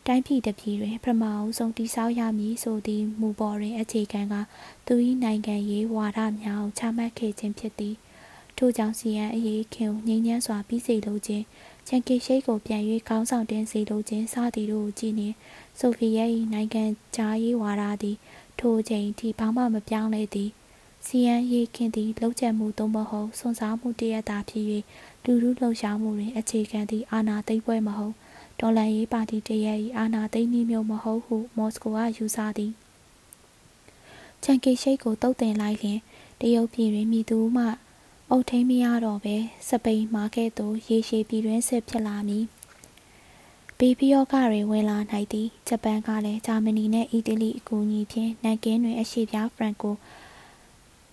[0.07, 4.35] တိုင်းပြည်တစ်ပြည်တွင်ပထမအဆုံးတည်ဆောက်ရမည်ဆိုသည့်မူပေါ်တွင်အခြေခံက
[4.87, 7.95] သူ၏နိုင်ငံရေးဝါဒများကိုချမှတ်ခဲ့ခြင်းဖြစ်သည်
[8.57, 11.43] ထို့ကြောင့်စီယန်အရေးခင်ငြိမ်းချမ်းစွာပြီးစေလိုခြင်း
[11.87, 15.35] ချန်ကီရှိတ်ကိုပြန်၍ကောင်းဆောင်တင်စေလိုခြင်းစသည်တို့ကိုကြည်နှင့်
[15.79, 16.83] ဆိုဗီယက်၏နိုင်ငံ
[17.15, 18.17] ခြားရေးဝါဒသည်
[18.59, 20.49] ထိုအချိန်ထိဘာမှမပြောင်းလဲသည်
[21.05, 24.65] စီယန်ရေးခင်သည်လှုပ်ကြံမှုသို့မဟုတ်ဆွန်စားမှုတရတာဖြစ်၍
[25.23, 28.15] လူလူလှုပ်ရှားမှုတွင်အခြေခံသည့်အာဏာသိမ်းပွဲမဟုတ်
[28.59, 32.71] ဒေါ်လာရေးပါတီတရက်၏အာဏာသိမ်းနည်းမျိုးမဟုတ်ဟုမော်စကိုကယူဆသည်
[34.43, 35.99] ချန်ကီရှိတ်ကိုတုတ်တင်လိုက်လျင်
[36.41, 37.65] တရုတ်ပြည်တွင်မိသူမှ
[38.29, 39.35] အုတ်ထိန်မရတော့ပဲ
[39.67, 42.45] စပိန်မာကဲ့သို့ရေရှည်ပြည်တွင်းစစ်ဖြစ်လာမည်
[43.77, 49.95] ဘီပီယောကတွေဝင်လာနိုင်သည်ဂျပန်ကလည်းဂျာမနီနဲ့အီတလီအကူအညီဖြင့်နန်ကင်းတွင်အရှိပြဖရန်ကို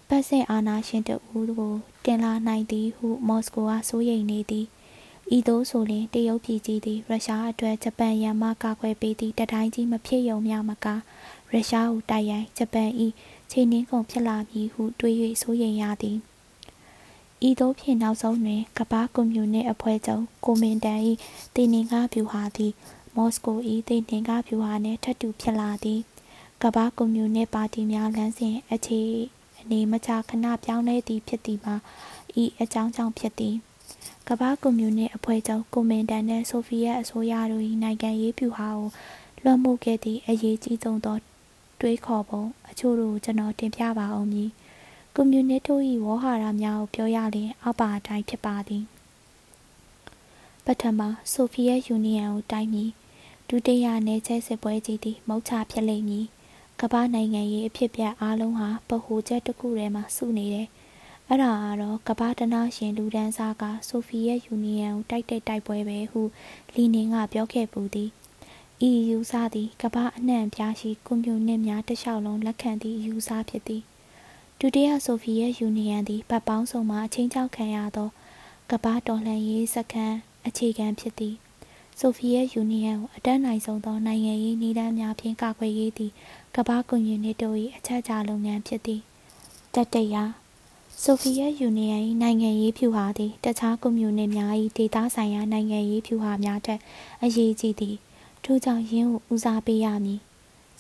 [0.09, 4.67] ပတ်စစ်အာဏာရှင်တဦးကိုတင်လာနိုင်သည်ဟုမော်စကိုကစိုးရိမ်နေသည်
[5.37, 10.87] ဤသို့ဆိုလျှင်တရုတ်ပြည်ကြီးသည်ရုရှားအတွက်ဂျပန်ရန်မှကာကွယ်ပေးသည့်တတိုင်းကြီးမဖြစ်ယုံမျှမက
[11.53, 12.91] ရုရှားကိုတိုက်ရိုက်ဂျပန်၏
[13.51, 16.19] ချိန်နှင်းကုန်ဖြစ်လာမည်ဟုတွေး၍စိုးရိမ်ရသည်
[17.49, 21.01] ဤသို့ဖြင့်နောက်ဆုံးတွင်ကမ္ဘာကွန်မြူနစ်အဖွဲ့ချုပ်ကိုမင်တန်၏
[21.55, 22.73] တည်နေကားဗျူဟာသည်
[23.17, 26.01] မော်စကို၏တည်နေကားဗျူဟာနှင့်ထပ်တူဖြစ်လာသည်
[26.63, 29.03] ကမ္ဘာကွန်မြူနစ်ပါတီများလမ်းစဉ်အခြေ
[29.67, 31.75] အနေမကြာခဏပြောင်းလဲသည်ဖြစ်သည်မှာ
[32.43, 33.55] ဤအကြောင်းကြောင့်ဖြစ်သည်
[34.29, 38.89] ကမ္ဘာကွန်မြူနစ်အဖွဲ့ချုပ်ကွန်မင်တန်နှင့်ဆိုဗီယက်အစိုးရတို့၏နိုင်ငံရေးဗျူဟာကို
[39.43, 41.17] လွှမ်းမိုးခဲ့သည့်အရေးကြီးဆုံးသော
[41.81, 44.51] တွေးခေါ်ပုံအချို့တို့ကျွန်တော်တင်ပြပါအောင်မည်
[45.15, 48.85] ကွန်မြူနစ်တို့၏ဝေါ်ဟာရများကိုပြောရလျင်အောက်ပါအတိုင်းဖြစ်ပါသည်
[50.65, 51.01] ပထမ
[51.33, 52.91] ဆိုဗီယက်ယူနီယံကိုတိုက်မည်
[53.49, 56.27] ဒုတိယနယ်ချဲစစ်ပွဲကြီးသည်မုတ်ချဖြစ်လိမ့်မည်
[56.83, 60.67] ကမ္ဘာနိုင်ငံရေးအဖြစ်ပြအားလုံးဟာပဟိုချက်တစ်ခုထဲမှာစုနေတယ်။
[61.29, 66.23] အဲ့ဒါကတော့ကမ္ဘာတနာရှင်လူဒန်းစားကဆိုဗီယက်ယူနီယံကိုတိုက်တဲ့တိုက်ပွဲပဲဟု
[66.75, 68.11] လီနင်ကပြောခဲ့ပူသည်။
[68.89, 73.83] EU စားသည်ကမ္ဘာအနှံ့ပြားရှိကွန်မြူနစ်များတလျှောက်လုံးလက်ခံသည့် EU စားဖြစ်သည်။
[74.61, 78.09] ဒုတိယဆိုဗီယက်ယူနီယံသည်ဗတ်ပေါင်းစုံမှအချင်းချောက်ခံရသော
[78.71, 81.37] ကမ္ဘာတော်လှန်ရေးစခန်းအခြေခံဖြစ်သည်
[82.01, 86.13] ဆိုဗီယက်ယူနီယံကိုအတန်းနိုင်ဆုံးသောနိုင်ငံရေးနည်းလမ်းများဖြင့်ကာကွယ်ရေးသည်
[86.59, 89.01] ကမ္ဘာကွန်မြူနစ်တို့၏အချက်အချာလုပ်ငန်းဖြစ်သည်
[89.75, 90.25] တတရာ
[91.03, 96.81] ဆိုဗီယက်ယူနီယံ၏နိုင်ငံရေးဖြူဟာသည်တခြားကွန်မြူနစ်များ၏ဒေသဆိုင်ရာနိုင်ငံရေးဖြူဟာများထက်
[97.23, 97.97] အရေးကြီးသည်
[98.45, 100.21] ထို့ကြောင့်ယင်းကိုဦးစားပေးရမည်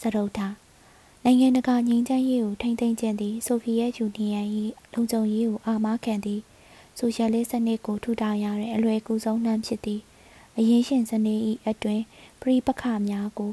[0.00, 0.54] စရုပ်ထား
[1.24, 4.42] နိုင်ငံတကာငြိမ်းချမ်းရေးကိုထိမ့်သိမ်းခြင်းသည်ဆိုဗီယက်ယူနီယံ၏
[4.92, 6.40] လုံခြုံရေးကိုအာမခံသည်
[6.98, 10.00] ဆိုရှယ်လစ်စနစ်ကိုထူထောင်ရတဲ့အလွယ်ကူဆုံးနှံဖြစ်သည်
[10.56, 12.00] အရင်ရှင်စနစ်၏အတွင်
[12.40, 13.52] ပြိပခများကို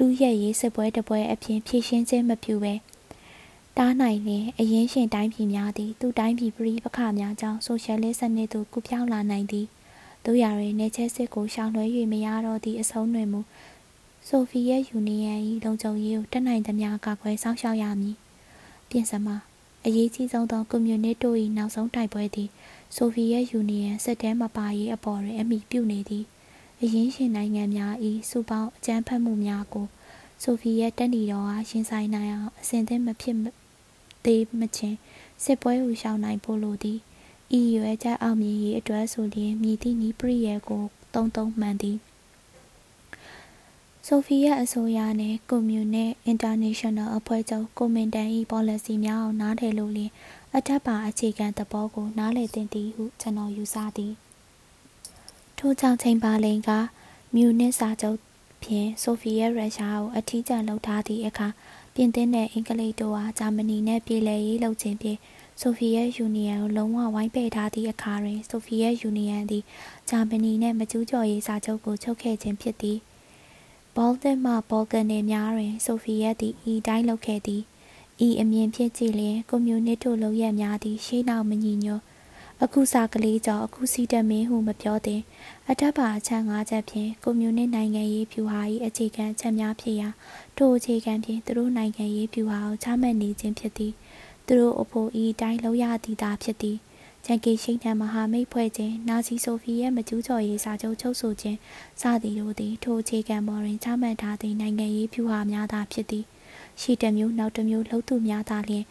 [0.00, 2.74] လူရက်ရေးစစ်ပွဲတပွဲအပြင်ဖြည့်ရှင်းခြင်းမပြုဘဲ
[3.76, 9.66] တားနိုင်လျင်အရင်ရှင်တိုင်းပြည်များသည်သူတိုင်းပြည်ပြိပခများကြောင့်ဆိုရှယ်လစ်စနစ်သို့ကူပြောင်းလာနိုင်သည်
[10.24, 13.40] တို့ရာတွင်နေချက်စစ်ကိုရှောင်လွှဲ၍မရတော့သည့်အဆုံးတွင်မူ
[14.28, 15.34] ဆိုဗီယက်ယူနီယံ၏
[15.64, 18.16] လုံခြုံရေးကိုတတ်နိုင်သမျှကာကွယ်စောင့်ရှောက်ရမည်
[18.90, 19.28] ပြင်စမ
[19.84, 22.48] အရေးကြီးဆုံးသောကွန်မြူနစ်တို့၏နောက်ဆုံးတိုက်ပွဲသည်
[22.96, 26.24] ဆိုဗီယက်ယူနီယံစစ်တဲမပါရေးအပေါ်တွင်အမိပြုနေသည်
[26.82, 27.94] အရင်းရှင်နိုင်ငံများ၏
[28.30, 29.86] စုပေါင်းအကြမ်းဖက်မှုများကို
[30.42, 33.36] ဆိုဗီယက်တပ်နီတော်အားရင်ဆိုင်နိုင်အောင်အစဉ်သင့်မဖြစ်
[34.24, 34.98] သေးမချင်း
[35.44, 36.98] စစ်ပွဲကိုရှောင်နိုင်ဖို့လိုသည်
[37.58, 41.98] ဤရွယ်ချက်အောင်မြင်ရေးအတွက်ဆိုလျင်မြည်သည့်နီးပရိယေကိုတုံးတုံးမှန်သည်
[44.06, 50.10] ဆိုဖီယက်အစိုးရနှင့်ကွန်မြူနစ်အင်တာနေရှင်နယ်အဖွဲ့ချုပ်ကိုမင်တန်၏ပေါ်လစီများအောင်နားထည့်လို့လျင်
[50.56, 54.14] အထက်ပါအခြေခံသဘောကိုနားလည်သင့်သည်ဟုကျွန်တော်ယူဆသည်
[55.58, 56.70] ထို့ကြောင့်ချိန်ပါလိန်က
[57.34, 58.18] မြူနစ်စာချုပ်
[58.62, 61.48] ဖြင့်ဆိုဖီယက်ရုရှားကိုအထီးကျန်လှုပ်ထားသည့်အခါ
[61.94, 65.18] ပြင်သစ်နှင့်အင်္ဂလိပ်တို့ဟာဂျာမနီနှင့်ပြည်လည်ရေးလှုပ်ခြင်းဖြင့်
[65.60, 69.62] ဆိုဗီယက်ယူနီယံကိုလုံးဝဝိုင်းပယ်ထားသည့်အခါတွင်ဆိုဗီယက်ယူနီယံသည်
[70.10, 72.98] ဂျာမနီနှင့်မကျူးကျော်ရေးစာချုပ်ကိုချုပ်ခဲ့ခြင်းဖြစ်သည်
[73.96, 77.62] ဘောလ်တစ်မှဘော်ကန်နယ်များတွင်ဆိုဗီယက်သည်ဤတိုင်းလုပ်ခဲ့သည်
[78.26, 82.02] ဤအမြင်ဖြင့်ကြည့်လျင်ကွန်မြူနစ်တို့လုပ်ရများသည်ရှေးနောက်မညီညွတ်
[82.64, 85.20] အခုစာကလေးကြောင့်အခုစီတမင်းဟုမပြောသင်
[85.70, 90.08] အထက်ပါအချက်၅ချက်ဖြင့်ကွန်မြူနစ်နိုင်ငံရေးဖြူဟာ၏အခြေခံချက်များဖြစ်ရာ
[90.56, 93.92] ထိုအခြေခံဖြင့်သူတို့နိုင်ငံရေးဖြူဟာကိုချမှတ်နေခြင်းဖြစ်သည်
[94.46, 96.76] သူတို့အဖို့ဤတိုင်းလောက်ရသည်သာဖြစ်သည်
[97.24, 101.58] ဂျန်ကီရှိန်တန်မဟာမိတ်ဖွဲ့ခြင်းနာဇီဆိုဖီရဲ့မကျူးကျော်ရေးစာချုပ်ချုပ်ဆိုခြင်း
[102.00, 106.24] စသည်တို့သည်ထိုအခြေခံပေါ်တွင်ချမှတ်ထားသည့်နိုင်ငံရေးဖြူဟာများသာဖြစ်သည်
[106.80, 108.84] ရှိတစ်မျိုးနောက်တစ်မျိုးလှုပ်သူများသာလျှင်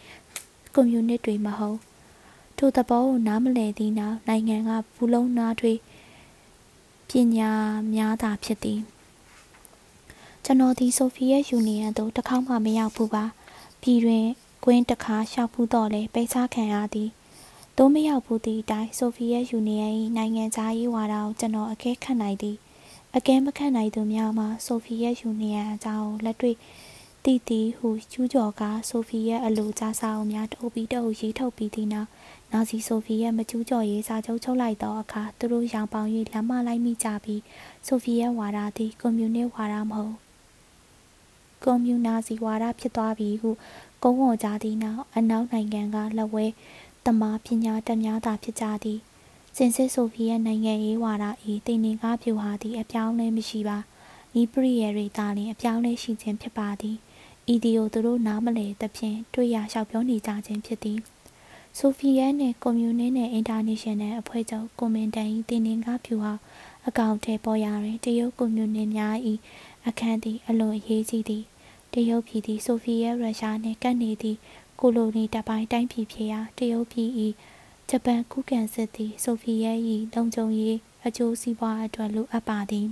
[0.76, 1.78] ကွန်မြူနစ်တွေမဟုတ်
[2.58, 5.80] ထိုသဘောကိုနားမလည်သည့်နောက်နိုင်ငံကဘူးလုံးနားထွေး
[7.10, 7.52] ပညာ
[7.94, 8.80] များသာဖြစ်သည်
[10.44, 13.26] ကျွန်တော်ဒီဆိုဖီယက်ယူနီယံသို့တစ်ခေါက်မှမရောက်ဘူးပါ
[13.82, 14.26] ပြည်တွင်
[14.66, 17.10] ကွင်းတစ်ခါရှောက်ဖူးတော့လေပိတ်စားခံရသည်
[17.78, 22.58] သို့မရောက်ဘူးသည့်အတိုင်းဆိုဖီယက်ယူနီယံ၏နိုင်ငံခြားရေးဝါဒကိုကျွန်တော်အကဲခတ်နိုင်သည်
[23.16, 26.56] အကဲမခတ်နိုင်သူများမှာဆိုဖီယက်ယူနီယံအကြောင်းလက်တွေ့
[27.24, 32.10] တည်တည်ဟုကျူးကျော်ကဆိုဖီယက်အလိုကြားစာအုပ်များတအုပ်ပြီးတအုပ်ရေးထုတ်ပြီးသည့်နောက်
[32.54, 37.42] နာဇီဆိုဖီယက်မကျူးကျော်ရေးစာချုပ်ချုပ်လိုက်သောအခါသူတို့ရောင်ပေါင်၍လမ်းမလိုက်မိကြပြီး
[37.88, 40.16] ဆိုဖီယက်ဝါဒသည်ကွန်မြူနစ်ဝါဒမဟုတ်
[41.64, 43.50] ကွန်မြူနာစီဝါဒဖြစ်သွားပြီဟု
[44.04, 46.46] ကုန်းဝေါ်ကြသည့်နောက်အနောက်နိုင်ငံကလက်ဝဲ
[47.06, 49.00] တမာပညာတတ်များသာဖြစ်ကြသည်
[49.56, 51.26] စင်စစ်ဆိုဖီယက်နိုင်ငံရေးဝါဒ၏
[51.68, 53.78] တင်နေကားပြူဟာသည်အပြောင်းလဲမရှိပါ
[54.40, 56.98] ဤပရိယေရီသားလင်အပြောင်းလဲရှိခြင်းဖြစ်ပါသည်
[57.54, 61.00] ဤဒီကိုသူတို့နားမလည်သဖြင့်တွေ့ရလျှောက်ပြောနေကြခြင်းဖြစ်သည်
[61.78, 66.34] ဆိုဖီယက်နှင့်ကွန်မြူနစ်နှင့်အင်တာနေရှင်နယ်အဖွဲ့ချုပ်ကွန်မန်တန်၏တင်နေကားပြူဟာ
[66.88, 69.16] အကောင့်ထဲပေါ်ရာတွင်တရုတ်ကွန်မြူနစ်များ၏
[69.88, 71.44] အခမ်းသည်အလွန်အရေးကြီးသည်
[71.94, 74.38] တရုတ်ပြည်သည်ဆိုဖီယက်ရုရှားနှင့်ကပ်နေသည့်
[74.80, 77.10] ကိုလိုနီတပ်ပိုင်းတိုင်းပြည်ဖြစ်ရာတရုတ်ပြည်၏
[77.90, 79.80] ဂျပန်ကုကန်စစ်သည်ဆိုဖီယက်၏
[80.16, 82.88] လုံခြုံရေးအကျိုးစီးပွားအတွက်လိုအပ်ပါသည်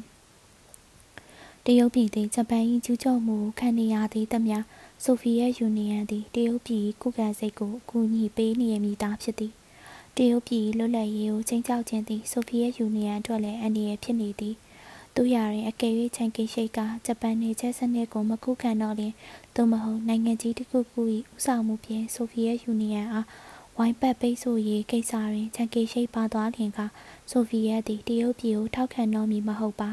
[1.65, 4.57] တရုတ်ပြည်သည်ဂျပန်၏ကျူးကျော်မှုခံနေရသည့်သမျှ
[5.03, 9.53] ဆိုဖီယက်ယူနီယံသည်တရုတ်ပြည်ကုကန်စိတ်ကိုအကူအညီပေးနေမည်သားဖြစ်သည်
[10.15, 14.55] တရုတ်ပြည်လွတ်လပ်ရေးကိုချိန်ကြောက်ခြင်းသည်ဆိုဖီယက်ယူနီယံအတွက်လည်းအန္တရာယ်ဖြစ်နေသည်
[15.15, 19.13] သူရရင်အကယ်၍ချန်ကီရှိတ်ကဂျပန်နေချက်စနစ်ကိုမခုခံတော့လျင်
[19.55, 21.01] သို့မဟုတ်နိုင်ငံကြီးတစ်ခုခု၏
[21.35, 23.27] ဥဆောင်မှုဖြင့်ဆိုဗီယက်ယူနီယံအား
[23.77, 26.79] ဝိုင်းပတ်ပိတ်ဆို့ရေးကိစ္စတွင်ချန်ကီရှိတ်ပါသွားလျင်က
[27.31, 29.89] ဆိုဗီယက်သည်တရုတ်ပြည်ကိုထောက်ခံတော့မည်မဟုတ်ပါ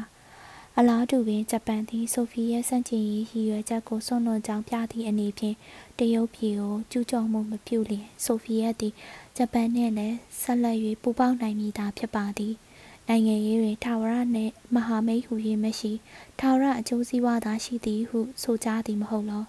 [0.77, 5.55] အလားတူပင်ဂျပန်သည်ဆိုဗီယက်စန့်ကျင်ရေးရည်ရွယ်ချက်ကိုစွန့်လွတ်ကြောင်းပြသည့်အနေဖြင့်
[5.99, 8.93] တရုတ်ပြည်ကိုကျူးကျော်မှုမပြုလျင်ဆိုဗီယက်သည်
[9.37, 12.55] ဂျပန်နှင့်လည်းဆက်လက်၍ပူးပေါင်းနိုင်မည်သာဖြစ်ပါသည်။
[13.09, 15.33] နိုင်ငံရေးတွင်ထာဝရနှင့်မဟာမိတ်ဟူ၍
[15.63, 15.91] မရှိ
[16.39, 19.43] ထာဝရအကျိုးစီးပွားသာရှိသည်ဟုဆိုကြသည်မဟုတ်လော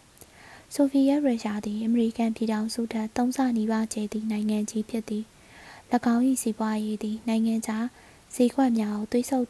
[0.75, 5.25] ဆိုဗီယက်ရုရှားသည်အမေရိကန်ပြည်ထောင်စုထက်သုံးဆနီးပါးကျယ်သည့်နိုင်ငံကြီးဖြစ်သည်၎
[6.15, 7.87] င်း၏စီးပွားရေးသည်နိုင်ငံခြား
[8.35, 9.47] ဈေးကွက်များကိုသွေးဆုပ်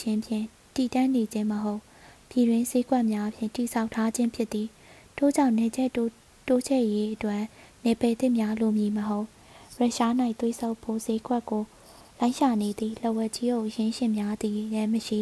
[0.00, 0.46] ခြင်းဖြင့်
[0.78, 1.80] တည်တံ့နေခြင်းမဟုတ်
[2.30, 4.68] ပြည်တွင်းဈေးကွက်များဖြင့်တိစောက်ထားခြင်းဖြစ်သည်
[5.16, 6.12] ထို့ကြောင့်နေချက်တိုး
[6.48, 7.42] တိုးချက်ရေးအတွက်
[7.84, 9.26] နေပယ်သစ်များလိုမည်မဟုတ်
[9.78, 11.64] ရုရှား၌သွေးဆုပ်ဖို့ဈေးကွက်ကို
[12.18, 15.20] လိုက်ရှာနေသည့်လဝက်ကြီးအုပ်ရင်းရှင်များသည်လည်းမရှိ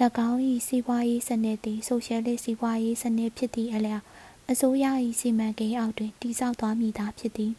[0.28, 4.04] ၎င်း၏စီးပွားရေးစနစ်သည်ဆိုရှယ်လစ်စီးပွားရေးစနစ်ဖြစ်သည့်အလျောက်
[4.50, 4.84] အစိုးရ၏
[5.20, 7.52] စီမံကိန်းအောက်တွင်တည်ဆောက်သွားမည်သာဖြစ်သည်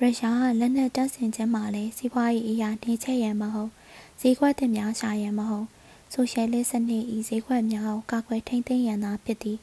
[0.00, 3.72] ရုရှားကလက်နက်တပ်ဆင်ခြင်းမှာလည်းစီးပွားရေးအရာနှိမ့်ချက်ရန်မဟုတ်
[4.20, 5.66] ဈေးကွက်တင်များရှာရန်မဟုတ်
[6.12, 9.58] ဆိုရှယ်လစ်စနစ်၏ဈေးကွက်များကိုကာကွယ်ထိန်းသိမ်းရန်သာဖြစ်သည်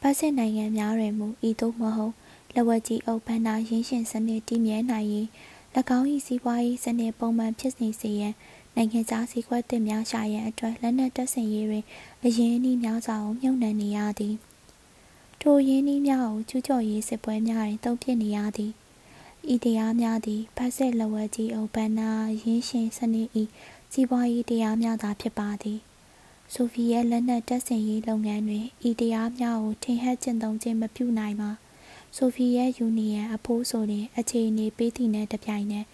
[0.00, 2.14] ပတ်စစ်နိုင်ငံများတွင်မူဤသို့မဟုတ်
[2.54, 5.26] လက်ဝက်ကြီးအုပ်ဘဏ္ဍာရင်းရှင်စနစ်တည်မြဲနိုင်ရေး၎
[5.98, 8.34] င်း၏စီးပွားရေးစနစ်ပုံမှန်ဖြစ်နေစေရန်
[8.76, 11.84] နိုင်ငံခြားစည်းကွက်တင်များရှာရန်အတွက်လက်နက်တပ်ဆင်ရေးတွင်
[12.24, 14.34] အရင်းအနှီးများစွာကိုမြုပ်နှံနေရသည်
[15.40, 18.72] ထိုရင်းနှီးများကိုကျူးကျော်ရေးစစ်ပွဲများတွင်တုံ့ပြန်နေရသည်
[19.52, 22.10] ဤတရားများသည်ဖက်ဆက်လဝဲကြီးအုပ်ပန်းနာ
[22.42, 23.28] ရင်းရှင်စနစ်၏
[23.94, 25.78] စီးပွားရေးတရားများသာဖြစ်ပါသည်
[26.54, 31.50] ဆိုဗီယက်လက်နက်တပ်ဆင်ရေးလုပ်ငန်းတွင်ဤတရားများကိုထင်ဟပ်ကျင့်သုံးခြင်းမပြုနိုင်ပါ
[32.16, 35.86] ဆိုဗီယက်ယူနီယံအဖိုးဆိုရင်အခြေအနေပေးသည့်နဲ့တပြိုင်နက်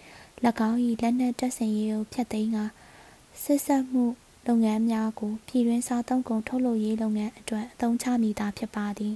[0.69, 2.59] ၎င်း၏လက်နက်တပ်ဆင်ရေးကိုဖျက်သိမ်းက
[3.43, 4.05] စစ်ဆက်မှု
[4.47, 9.15] လုပ်ငန်းများကိုပြည်တွင်းစားသုံးကုန်ထုတ်လုပ်ရေးလုပ်ငန်းအတွက်အသုံးချမိတာဖြစ်ပါသည်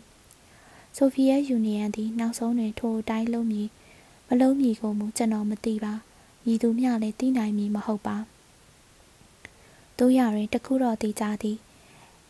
[0.97, 3.69] ဆိုဗီယက်ယူနီယံသည်နောက်ဆုံးတွင်ထိုအတိုင်းလုပ်မည်
[4.29, 5.95] မလုံးမည်ကိုမူကျွန်တော်မသိပါ
[6.45, 8.19] မည်သူမျှလည်းသိနိုင်မည်မဟုတ်ပါ
[9.99, 11.59] တို့ရရင်တခုတော့သိကြသည်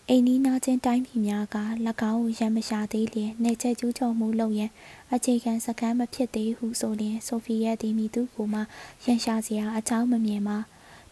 [0.08, 1.56] အိမ်နီးနားချင်းတိုင်းပြည်များက၎
[2.10, 4.70] င်းကိုရံမရှာသေးလျင်နေချက်ကျူးကျော်မှုလုပ်ရန်
[5.14, 8.60] အခြေခံစကမ်းမဖြစ်သေးဟုဆိုလျင်ဆိုဖီယက်သည်မိသူကိုမှ
[9.04, 10.58] ရန်ရှာစရာအကြောင်းမမြင်ပါ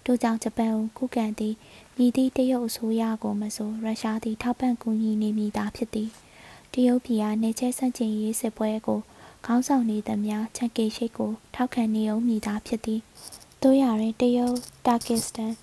[0.05, 1.55] တို့ကြောင့်ဂျပန်ကိုခုခံသည်
[1.97, 6.11] မိသည့်တရုတ်အစိုးရကိုမဆိုရုရှားသည်ထောက်ပံ့ကူညီနေမိသားဖြစ်သည်
[6.73, 9.01] တရုတ်ပြည်ကနေချက်ဆန့်ကျင်ရေးစစ်ပွဲကို
[9.47, 13.01] ခေါင်းဆောင်နေသမျှချက်ကေရှိတ်ကိုထောက်ခံနေအောင်မိသားဖြစ်သည်
[13.63, 15.55] တို့ရရင်တရုတ်တာကစ္စတန်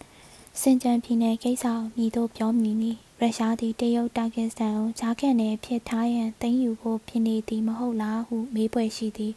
[0.62, 1.66] စင်ကြံပြည်နယ်ကိစ္စ
[1.96, 9.34] မိတို့ပြောမိနီရုရှားသည်တရုတ်တာကစ္စတန်ကိုဂျာကန်နယ်ဖြစ်ထားရန်သိမ်းယူဖို့ဖြစ်နေသည်မဟုတ်လားဟုမေးပွဲရှိသည်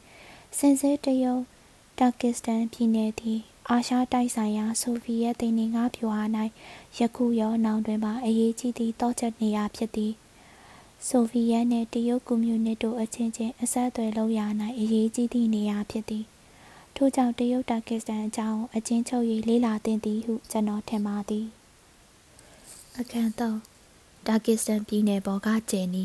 [0.59, 1.43] စင်စစ်တရုတ်
[1.99, 6.19] တာကစ္စတန်ပြည်နယ်သည်အာရှတိုက်ဆိုင်ရာဆိုဗီယက်တင်နေငါပြွာ၌
[6.99, 10.13] ယခုရောနောင်တွင်ပါအရေးကြီးသည့်တောချက်နေရာဖြစ်သည်
[11.09, 14.47] ဆိုဗီယက်နှင့်တရုတ်ကွန်မြူနစ်တို့အချင်းချင်းအဆက်အသွယ်လုပ်ရာ၌
[14.79, 16.25] အရေးကြီးသည့်နေရာဖြစ်သည်
[17.03, 21.47] ထို့ကြောင့်တရုတ်တာကစ္စတန်အကြောင်းအချင်းချုပ်၍လေးလာသင့်သည်ဟုကျွန်တော်ထင်ပါသည်
[22.99, 26.05] အခန်း3တာကစ္စတန်ပြည်နယ်ပေါ်ကကျယ်နီ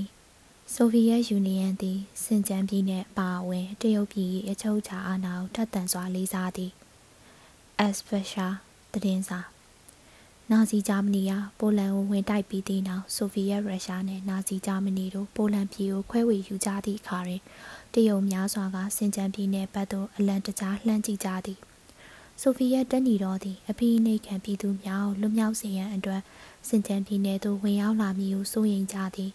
[0.73, 6.71] ဆိုဗီယက်ယူနီယံသည်စင်ကြံပြည်နယ်အပါအဝင်တရုတ်ပြည်၏အချုပ်အခြာအာဏာကိုထပ်တန်စွာလေးစားသည်
[7.79, 8.47] အက်စပရှာ
[8.91, 9.39] သတင်းစာ
[10.51, 17.41] နာဇီဂျာမနီကပိုလန်ကိုဝင်တိုက်ပြီးတဲ့နောက်ဆိုဗီယက်ရုရှားနဲ့နာဇီဂျာမနီတို့ပိုလန်ပြည်ကိုခွဲဝေယူကြသည့်အခါတွင်
[17.95, 21.60] တရုတ်များစွာကစင်ကြံပြည်နယ်ဘက်သို့အလံတကြားလှမ်းကြည့်ကြသည်
[22.41, 26.21] ဆိုဗီယက်တပ်ညီတော်သည်အဖိနှိတ်ခံပြည်သူများကိုလွတ်မြောက်စေရန်အတွက်
[26.67, 29.31] စင်ကြံပြည်နယ်သို့ဝင်ရောက်လာမည်ဟုစိုးရိမ်ကြသည်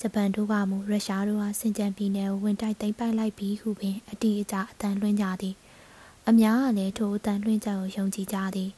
[0.00, 5.54] ဂျပန်တို့ကမူရုရှားတို့ကစင်ကြံပြည်နယ်ကိုဝင်တိုက်သိမ်းပိုက်လိုက်ပြီးဟုပင်အတိအကျအတန်လွှင့်ကြသည်
[6.28, 8.70] အများကလည်းထိုအတန်လွှင့်ချက်ကိုယုံကြည်ကြသည်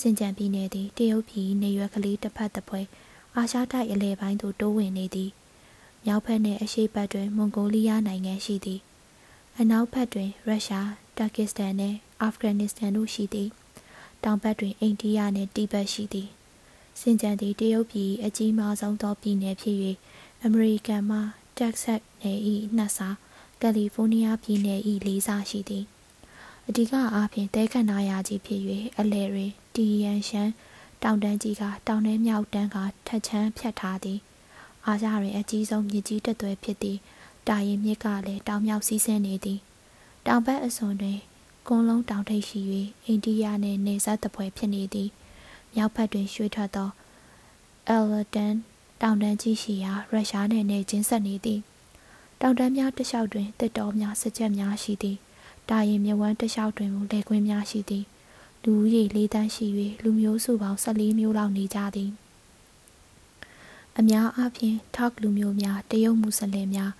[0.00, 2.80] စင်ကြံပြည်နယ်သည်တရုတ်ပြည်နေရွက်ကလေးတစ်ဖက်တစ်ဖွဲ
[3.34, 5.30] အာရှတိုက်အလဲပိုင်းသို့တိုးဝင်နေသည်
[6.06, 8.80] မြောက်ဘက်နှင့်အရှေ့ဘက်တွင်မွန်ဂိုလီးယားနိုင်ငံရှိသည်
[9.58, 13.48] အနောက်ဘက်တွင်ရုရှားတာကစ္စတန်နှင့်အာဖဂန်နစ္စတန်တို့ရှိသည်
[14.24, 16.28] တောင်ဘက်တွင်အိန္ဒိယနှင့်တိဘက်ရှိသည်
[17.00, 19.76] စင်ကြံသည်တရုတ်ပြည်အကြီးမားဆုံးသောပြည်နယ်ဖြစ်၍
[20.44, 21.18] အမေရိကန်မှ
[21.58, 22.40] တက်ဆက်နယ်၏
[22.76, 22.98] နှစ်ဆ
[23.60, 25.84] ကယ်လီဖိုးနီးယားပြည်နယ်၏လေးဆရှိသည်
[26.68, 28.60] အဓိကအားဖြင့်တဲခန္ဓာရာကြီးဖြစ်၍
[28.98, 30.50] အလဲတွင်တီယန်ရှန်
[31.02, 34.20] တောင်တန်းကြီးကတောင်ထဲမြောက်တန်းကထက်ချမ်းဖြတ်ထားသည်
[34.86, 36.98] အားကြတွင်အကြီးဆုံးမြစ်ကြီးတစ်သွယ်ဖြစ်သည်
[37.48, 39.58] တာရင်မြစ်ကလည်းတောင်မြောက်စီးဆင်းနေသည်
[40.26, 41.18] တောင်ဘက်အစွန်တွင်
[41.68, 42.60] ကုန်းလုံးတောင်ထိပ်ရှိ၍
[43.04, 45.08] အိန္ဒိယနှင့်နေဆက်တပွဲဖြစ်နေသည်
[45.74, 46.90] မြောက်ဘက်တွင်ရွှေထွက်သော
[47.88, 48.54] အယ်လတန်
[49.02, 51.60] တောင်တန်းကြီးရှိရာရုရှားနှင့်နေချင်းဆက်နေသည်
[52.40, 55.16] တောင်တန်းများတစ်လျှောက်တွင်တစ်တော်များစကြက်များရှိသည်
[55.68, 58.04] တာရင်မြဝန်းတစ်လျှောက်တွင်မူလေကွင်းများရှိသည်
[58.64, 59.66] လူဦးရေ၄တန်းရှိ၍
[60.02, 62.10] လူမျိုးစုပေါင်း14မျိုးလောက်နေကြသည်
[63.98, 66.92] အများအားဖြင့်ထောက်လူမျိုးများတရုတ်မွတ်စလင်များ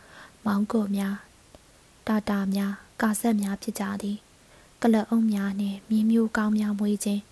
[0.45, 1.17] မောင်ကိုများ
[2.07, 4.19] တာတာများကာဆက်များဖြစ်ကြသည်
[4.83, 7.23] ကလအုံများနှင့်မြင်းမျိုးကောင်းများမွေးခြင်း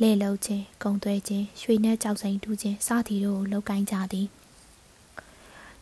[0.00, 4.26] လဲလှုပ်ခြင်းဂုံသွဲခြင်းရွှေနဲ့ကြောက်စိန်တူးခြင်းစသည်တို့ကိုလုပ်ကိုင်းကြသည်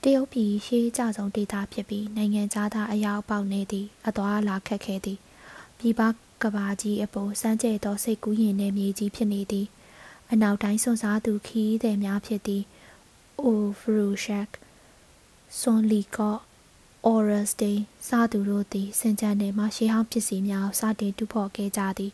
[0.03, 5.19] တရုတ်ပြည်ရှေးကြဆုံးဒေသဖြစ်ပြီးနိုင်ငံသားအရောက်ပေါက်နေသည်အသွာလာခက်ခဲသည်
[5.79, 6.01] ပြည်ပ
[6.43, 9.67] ကဘာကြီးအပေါ်စမ်းကြဲသောစိတ်ကူးရင်နှင့်မြေကြီးဖြစ်နေသည်
[10.31, 12.63] အနောက်တိုင်းစွန်စားသူခီးသည်များဖြစ်သည်
[13.45, 14.49] အိုဖရူရှက်
[15.59, 16.41] ဆွန်လီကော့
[17.07, 22.13] အော်ရစတေးစသူတို့သည်စင်ကြန်နယ်မှရှေးဟောင်းပစ္စည်းများစတင်တူဖော်ခဲ့ကြသည်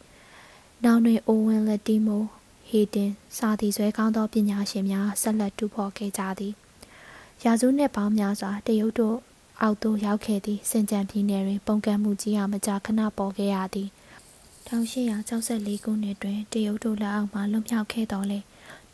[0.85, 2.25] နောက်တွင်အိုဝင်လက်တီမို
[2.69, 6.55] ဟေတင်စာသည်ဆွဲကောင်းသောပညာရှင်များဆက်လက်တူဖော်ခဲ့ကြသည်
[7.45, 9.16] ရာစုနှစ်ပေါင်းများစွာတရုတ်တို့
[9.62, 13.88] အောက်သို့ရောက်ခဲ့သည့်စင်ကြံပြည်နယ်တွင်ပုံကံမှုကြီးအားမကြာခဏပေါ်ခဲ့ရသည်
[14.66, 18.38] 1864ခုနှစ်တွင်တရုတ်တို့လက်အောက်မှလွတ်မြောက်ခဲ့တော်လဲ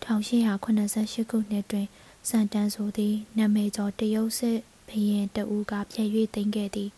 [0.03, 1.87] 1888ခုနှစ်တွင်
[2.28, 4.58] စန်တန်ဆိုသည့်နာမည်ကျော်တရုတ်စစ်
[4.88, 6.90] ဘရင်တဦးကပြည့်၍သိမ်းခဲ့သည်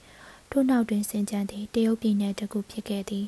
[0.51, 3.27] ထို့နောက်တွင်စင်ကြံသည်တရုတ်ပြည်နယ်တစ်ခုဖြစ်ခဲ့သည်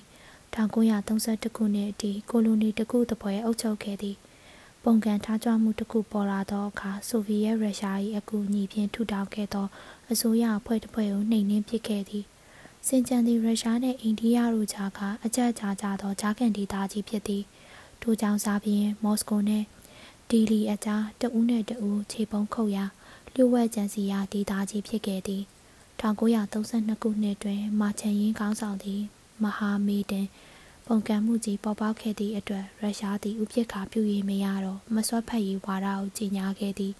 [0.54, 4.16] 1932ခုနှစ်အထိကိုလိုနီတစ်ခုတစ်ပွဲအုပ်ချုပ်ခဲ့သည်
[4.84, 9.66] ပုံကံထားကြမှုတစ်ခုပေါ်လာသောအခါဆိုဗီယက်ရုရှား၏အကူအညီဖြင့်ထူထောင်ခဲ့သော
[10.10, 12.24] အစိုးရအဖွဲ့တစ်ဖွဲ့ကိုနှိမ်နင်းပစ်ခဲ့သည်
[12.86, 17.44] စင်ကြံသည့်ရုရှားနှင့်အိန္ဒိယတို့ကြားကအကြက်ကြားကြသောဂျာကန်ဒေသကြီးဖြစ်သည်
[18.02, 19.66] ထိုကြောင့်စားပြီးမော်စကိုနှင့်
[20.30, 22.84] ဒီလီအကြားတဦးနှင့်တဦးခြေပုံခုတ်ရာ
[23.34, 25.42] လျှို့ဝှက်ကြံစီရာဒေသကြီးဖြစ်ခဲ့သည်
[26.00, 29.02] 1932ခုနှစ်တွင်မာချန်ရင်ကောင်းဆောင်သည့်
[29.42, 30.26] မဟာမေဒန်
[30.86, 36.94] ပုံကံမှုကြီးပေါ်ပေါက်ခဲ့သည့်အတွက်ရုရှားသည်ဥပက္ခပြု၍မရတော့မစွတ်ဖက်ရေးဝါဒကိုကြီးညာခဲ့သည်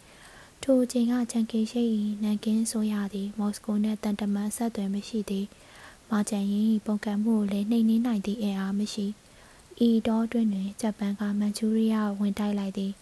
[0.62, 1.82] ထိုအချိန်ကချန်ကီရှိ၏
[2.22, 5.46] နန်ကင်းဆိုရသည်မော်စကိုနှင့်တန်တမန်ဆက်သွယ်မရှိသည်
[6.10, 9.06] မာချန်ရင်၏ပုံကံမှုကိုလည်းနှိမ်နင်းနိုင်သည့်အင်အားမရှိ
[9.86, 12.92] ဤတော့တွင်တွင်ဂျပန်ကမန်ချူရီးယားဝင်တိုက်လိုက်သည်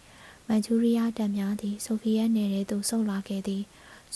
[0.48, 3.62] မန်ချူရီးယားတပ်များသည် ဆိုဗီယက်နယ်ထဲသို့ဆုတ်လာခဲ့သည်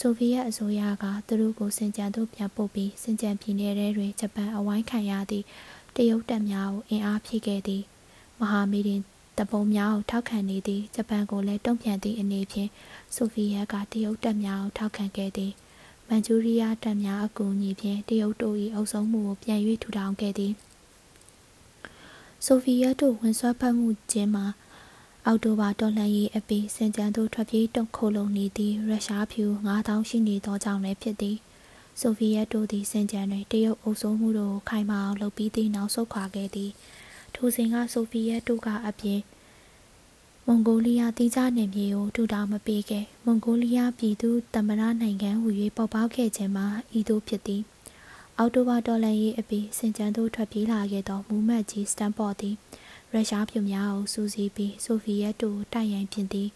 [0.00, 5.44] ဆိုဗီယက်အစိုးရကသူတို့ကိုစင်ကြံသို့ပြန်ပို့ပြီးစင်ကြံပြည်နယ်ထဲတွင်ဂျပန်အဝိုင်းခံရသည့်
[5.96, 7.82] တရုတ်တပ်များကိုအင်အားဖြည့်ခဲ့သည်
[8.40, 8.96] မဟာမီဒီ
[9.38, 12.70] တပုံများကိုထောက်ခံနေသည့်ဂျပန်ကိုလည်းတုံ့ပြန်သည့်အနေဖြင့်
[13.14, 15.52] ဆိုဗီယက်ကတရုတ်တပ်များကိုထောက်ခံခဲ့သည်
[16.08, 20.52] မန်ချူရီးယားတပ်များအကူအညီဖြင့်တရုတ်တို့၏အုပ်စိုးမှုကိုပြန်၍ထူထောင်ခဲ့သည်
[22.46, 24.46] ဆိုဗီယက်တို့ဝန်ဆွဲဖက်မှုချင်းမှာ
[25.26, 31.36] အောက်တိုဘာတော်လှန်ရေးအပြီးစင်ကြံသို့ထွက်ပြေးတုံခိုလုံနေသည့်ရုရှားဖြူ9000ရှိနေသောကြောင့်လည်းဖြစ်သည်
[32.00, 36.70] ဆိုဗီယက်တို့သည်စင်ကြံတွင်တရုတ်အုပ်စိုးမှုတို့ကိုခိုင်မာအောင်လုပ်ပြီးသည့်နောက်ဆုတ်ခွာခဲ့သည်
[37.34, 39.20] ထိုစဉ်ကဆိုဗီယက်တို့ကအပြင်
[40.46, 46.66] မွန်ဂိုလီးယားတိကျနယ်မြေကိုထူထောင်မပေးခဲ့မွန်ဂိုလီးယားပြည်သူသမ္မတနိုင်ငံဟူ၍ပေါ်ပေါက်ခဲ့ခြင်းမှာ
[46.98, 47.62] ဤသို့ဖြစ်သည်
[48.38, 52.54] အောက်တိုဘာတော်လှန်ရေးအပြီးစင်ကြံသို့ထွက်ပြေးလာခဲ့သောမူမတ်ကြီးစတန်ပေါ်သည်
[53.12, 56.48] ရုရှားပြည်များကိုစူးစီးပြီးဆိုဗီယက်တို့တိုက်ရိုက်ဖြစ်သည်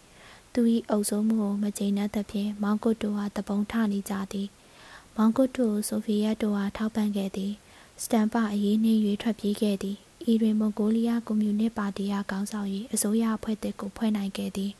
[0.53, 4.47] သူ၏အုပ်စိုးမှုကိုမကျေနပ်သဖြင့်မောင်ကုတ်တို့ဟာတပုံထနေကြသည်
[5.15, 7.53] မောင်ကုတ်တို့ဆိုဗီယက်တို့ဟာထောက်ပံ့ခဲ့သည်
[8.03, 9.97] စတန်ပါအရေးနှင်း၍ထွက်ပြေးခဲ့သည်
[10.31, 14.71] ဤတွင်မွန်ဂိုလီးယားကွန်မြူနစ်ပါတီအားခေါင်းဆောင်၍အစိုးရအဖွဲ့တစ်ကိုဖွဲ့နိုင်ခဲ့သည်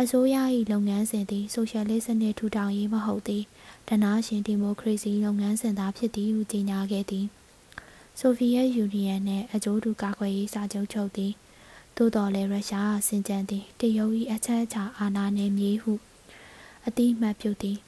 [0.00, 0.36] အစိုးရ၏
[0.72, 3.44] လုပ်ငန်းစဉ်သည်ဆိုရှယ်လစ်စနစ်ထူထောင်ရေးမဟုတ်သည်
[3.88, 7.26] ဒနာရှင်ဒီမိုကရေစီလုပ်ငန်းစဉ်သာဖြစ်သည်ဟုကြေညာခဲ့သည်
[8.22, 11.32] ဆိုဗီယက်ယူနီယံနှင့်အကျိုးတူကာကွယ်ရေးစာချုပ်ချုပ်သည်
[11.96, 15.92] သို့တော်လည်းရုရှားစင်ကြံသည်တရုတ်၏အချက်အချာအာဏာနယ်မြေဟု
[16.86, 17.78] အတိမတ်ပြုသည်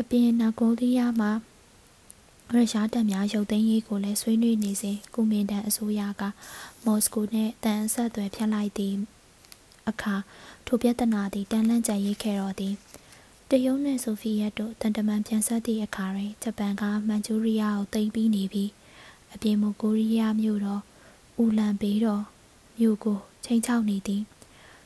[0.00, 1.30] အပြင်နာဂိုလီးယားမှာ
[2.54, 6.22] ရုရှားတပ်များရုပ်သိမ်းရေးကိုလည်းဆွေးနွေးနေစဉ်ကုမင်တန်အစိုးရက
[6.84, 8.96] မော်စကိုနှင့်တန်အဆက်အသွယ်ဖြတ်လိုက်သည့်
[9.88, 10.14] အခါ
[10.66, 12.74] ထိုပြဿနာသည်တန်လန့်ကြံရေးခဲ့တော်သည်
[13.50, 18.70] တရုတ်နှင့်ဆိုဗီယက်တို့တန်တမန်ပြန်ဆက်သည့်အခါတွင်ဂျပန်ကမန်ချူရီးယားကိုသိမ်းပြီးနေပြီး
[19.34, 20.82] အပြင်မကိုရီးယားမြို့တော်
[21.38, 22.22] အူလန်ဘေးတော်
[22.78, 24.22] မြို့ကိုချိန်ချောက်နေသည်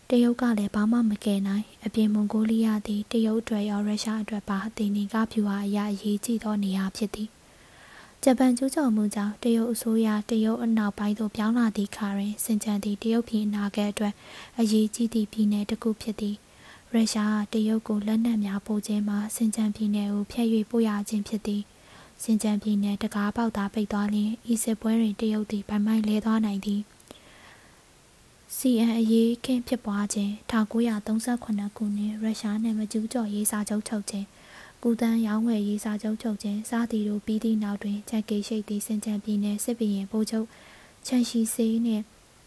[0.09, 7.29] တရုတ်ကလည်းဘာမှမကယ်နိုင်အပြင်မွန်ဂိုလီးယားသည်တရုတ်အတွက်ရောရုရှားအတွက်ပါအသိနေကဖြူဟာအရာအရေးကြီးသောနေရာဖြစ်သည်
[8.23, 14.15] ဂျပန်ကျူးကျော်မှုကြောင့်တရုတ်အစိုးရတရုတ်အနောက်ပိုင်းသို့ပြောင်းလာသည့်ခါတွင်စင်ကြံသည့်တရုတ်ပြည်အနာဂတ်အတွက်
[14.59, 16.37] အရေးကြီးသည့်ပြည်နယ်တစ်ခုဖြစ်သည်
[16.93, 21.63] ရုရှားတရုတ်ကိုလက်နက်များပို့ခြင်းမှာစင်ကြံပြည်နယ်ကိုဖျက်၍ပို့ရခြင်းဖြစ်သည်
[22.23, 26.81] စင်ကြံပြည်နယ်တကားပေါက်သားပိတ်သွားလျင်ဤစစ်ပွဲတွင်တရုတ်သည်ဗမိုင်းလဲသွားနိုင်သည်
[28.57, 34.27] CN အရေးခင်းဖြစ်ပွားခြင်း1938ခုနှစ်ရုရှားနှင့်မကျူးကျော်ရေးစာချုပ်ချုပ်ခြင်း
[34.83, 40.47] ကုသန်းရောင်းဝယ်ရေးစာချုပ်ချုပ်ခြင်းစသည်တို့ပြီးသည့်နောက်တွင်ချက်ကေရှိတ်သည့်စင်ကြံပြည်နယ်စစ်ဘီရင်ပိုးချုပ်
[41.07, 42.05] ချန်ရှိစေးနှင့်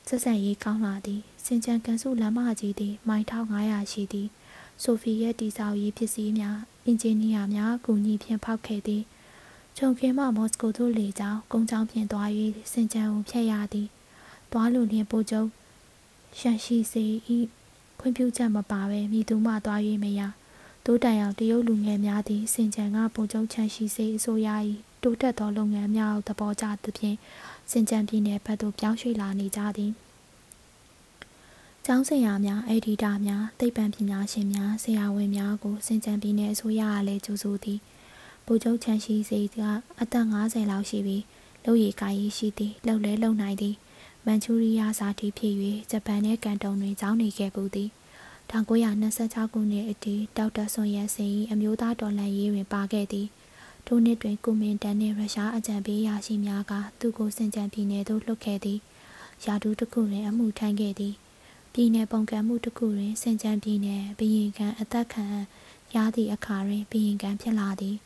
[0.08, 4.28] ဆက်ဆံရေးကောင်းလာသည်စင်ကြံကန်စုလမ်းမကြီးသည်မိုင်1500ရှိသည်
[4.84, 9.04] ဆိုဖီရဲ့တိဆောက်ရေးပစ္စည်းများအင်ဂျင်နီယာများအကူအညီဖြင့်ဖောက်ခဲ့သည်
[9.84, 12.30] ခြုံခင်းမှမော်စကိုသို့လေကြောင်းကုန်းကြောင်းဖြင့်သွား၍
[12.72, 13.88] စင်ကြံကိုဖျက်ရသည်
[14.52, 15.50] သွားလိုလျင်ပိုချုပ်
[16.40, 17.38] ရှန်ရှိစေဤ
[18.00, 20.22] ခွင့်ပြုချက်မပါဘဲမိသူမှသွား၍မရ
[20.86, 24.50] တိုးတိုင်အောင်တရုတ်လူငယ်များသည်စင်ကြံကပုံကျုံချန်ရှိစေအစိုးရ၏
[25.04, 27.18] တိုးတက်သောလုပ်ငန်းများကိုသဘောကျသဖြင့်
[27.72, 29.92] စင်ကြံပြည်နယ်ဘက်သို့ပြောင်းရွှေ့လာနေကြသည်
[31.86, 37.80] ကျောင်းဆရာများအက်ဒီတာများသိပ္ပံပညာရှင်များဆရာဝန်များကိုစင်ကြံပြည်နယ်အစိုးရကလည်းကြိုဆိုသည်
[38.54, 39.58] ဗိုလ်ချုပ်ချန်ရှိစေက
[40.02, 41.24] အသက်50လောက်ရှိပြီး
[41.66, 43.76] လုပ်ရည်ကိုင်ရည်ရှိသည်လှုပ်လဲလှုပ်နိုင်သည်
[44.26, 45.54] မန်ချူရီးယားဇာတိဖြစ်၍
[45.92, 47.90] ဂျပန်နှင့်ကန်တုံတွင်ကျောင်းနေခဲ့ပူသည်
[48.52, 53.28] 1926ခုနှစ်အထိဒေါက်တာဆွန်ရန်စင်၏အမျိုးသားတော်လှန်ရေးတွင်ပါခဲ့သည်
[53.88, 58.80] ထိုနှစ်တွင်ကုမင်တန်နှင့်ရုရှားအကြံပေးရာရှိများကသူ့ကိုစင်ကြံပြည်နယ်သို့လွှတ်ခဲ့သည်
[59.46, 61.14] ယာဒူးတစ်ခုတွင်အမှုထမ်းခဲ့သည်
[61.74, 65.26] ပြည်နယ်ပုံကံမှုတစ်ခုတွင်စင်ကြံပြည်နယ်ဘရင်ကံအသက်ခံ
[65.96, 67.98] ရသည့်အခါတွင်ဘရင်ကံဖြစ်လာသည်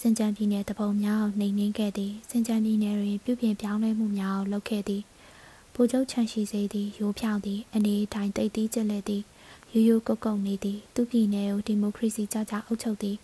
[0.00, 5.02] စင်ကြံပြည်နယ်တပုံများနှိမ်နှင်းခဲ့သည်စင်ကြံပြည်နယ်တွင်ပြုပြင်ပြောင်းလဲမှုများကိုလုပ်ခဲ့သည်
[5.74, 9.22] ဗိုလ်ချုပ်ချန်ရှိစေသည်ရိုးဖြောင်းသည်အနေထိုင်တိတ်သီးကျက်လက်သည်
[9.72, 13.16] ရိုးရိုးကုတ်ကုတ်နေသည်သူပြည်နယ်ကိုဒီမိုကရေစီကြကြအုပ်ချုပ်သည်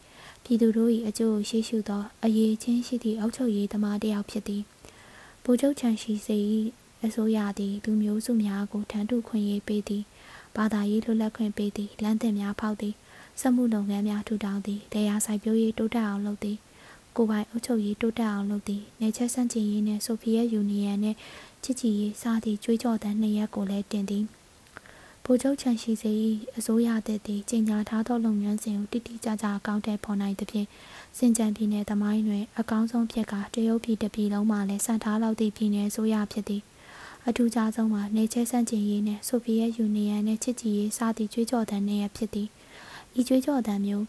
[0.44, 4.62] ပြည်သူတို့၏အကျိုးကိုရှေ့ရှုသောအရေးချင်းရှိသည့်အုပ်ချုပ်ရေးသမားတစ်ယောက်ဖြစ်သည်
[5.44, 6.38] ဗိုလ်ချုပ်ချန်ရှိစေ၏
[7.04, 10.02] အစိုးရသည်လူမျိုးစုများကိုထမ်းထုခွင့်ရေးပေးသည်
[10.56, 12.94] ဘာသာရေးလွတ်လပ်ခွင့်ပေးသည်လမ်းသစ်များဖောက်သည်
[13.40, 16.58] စက်မှုလုပ်ငန်းများထူထောင်သည်တရားစိုက်ပျိုးရေးတိုးတက်အောင်လုပ်သည်
[17.16, 21.18] ကိုပိုင်အုပ်ချုပ်ရေးတိုးတက်အောင်လုပ်သည်နေချက်ဆန့်ကျင်ရေးနှင့်ဆိုဗီယက်ယူနီယံနှင့်
[21.64, 24.24] ချစ်ကြည်ရေးစသည့်ကြွေးကြော်သံနှစ်ရပ်ကိုလည်းတင်သည်
[25.24, 26.12] ဗိုလ်ချုပ်ချန်ရှိစေ၏
[26.58, 30.68] အစိုးရသည်သည်ကြီးညာထားသောလုပ်ငန်းစဉ်ကိုတိတိကျကျအကောင့်ထဲပေါ်နိုင်သဖြင့်
[31.18, 36.62] စင်ကြံပြည်နယ်သမိုင်းတွင်အကောင်းဆုံးဖြစ်ကတရုတ်ပြည်တစ်ပြည်လုံးမှာလည်းစံထားလောက်သည့်ပြည်နယ်အစိုးရဖြစ်သည်
[37.28, 42.48] အထူးခြားဆုံးမှာနေချဲဆန့်ကျင်ရေးနှင့်ဆိုဗီယက်ယူနီယံနှင့်ချစ်ကြည်ရေးစသည့်ကြွေးကြော်သံနှင့်ဖြစ်သည်
[43.18, 44.04] ဤကြွေးကြော်သံမျိုး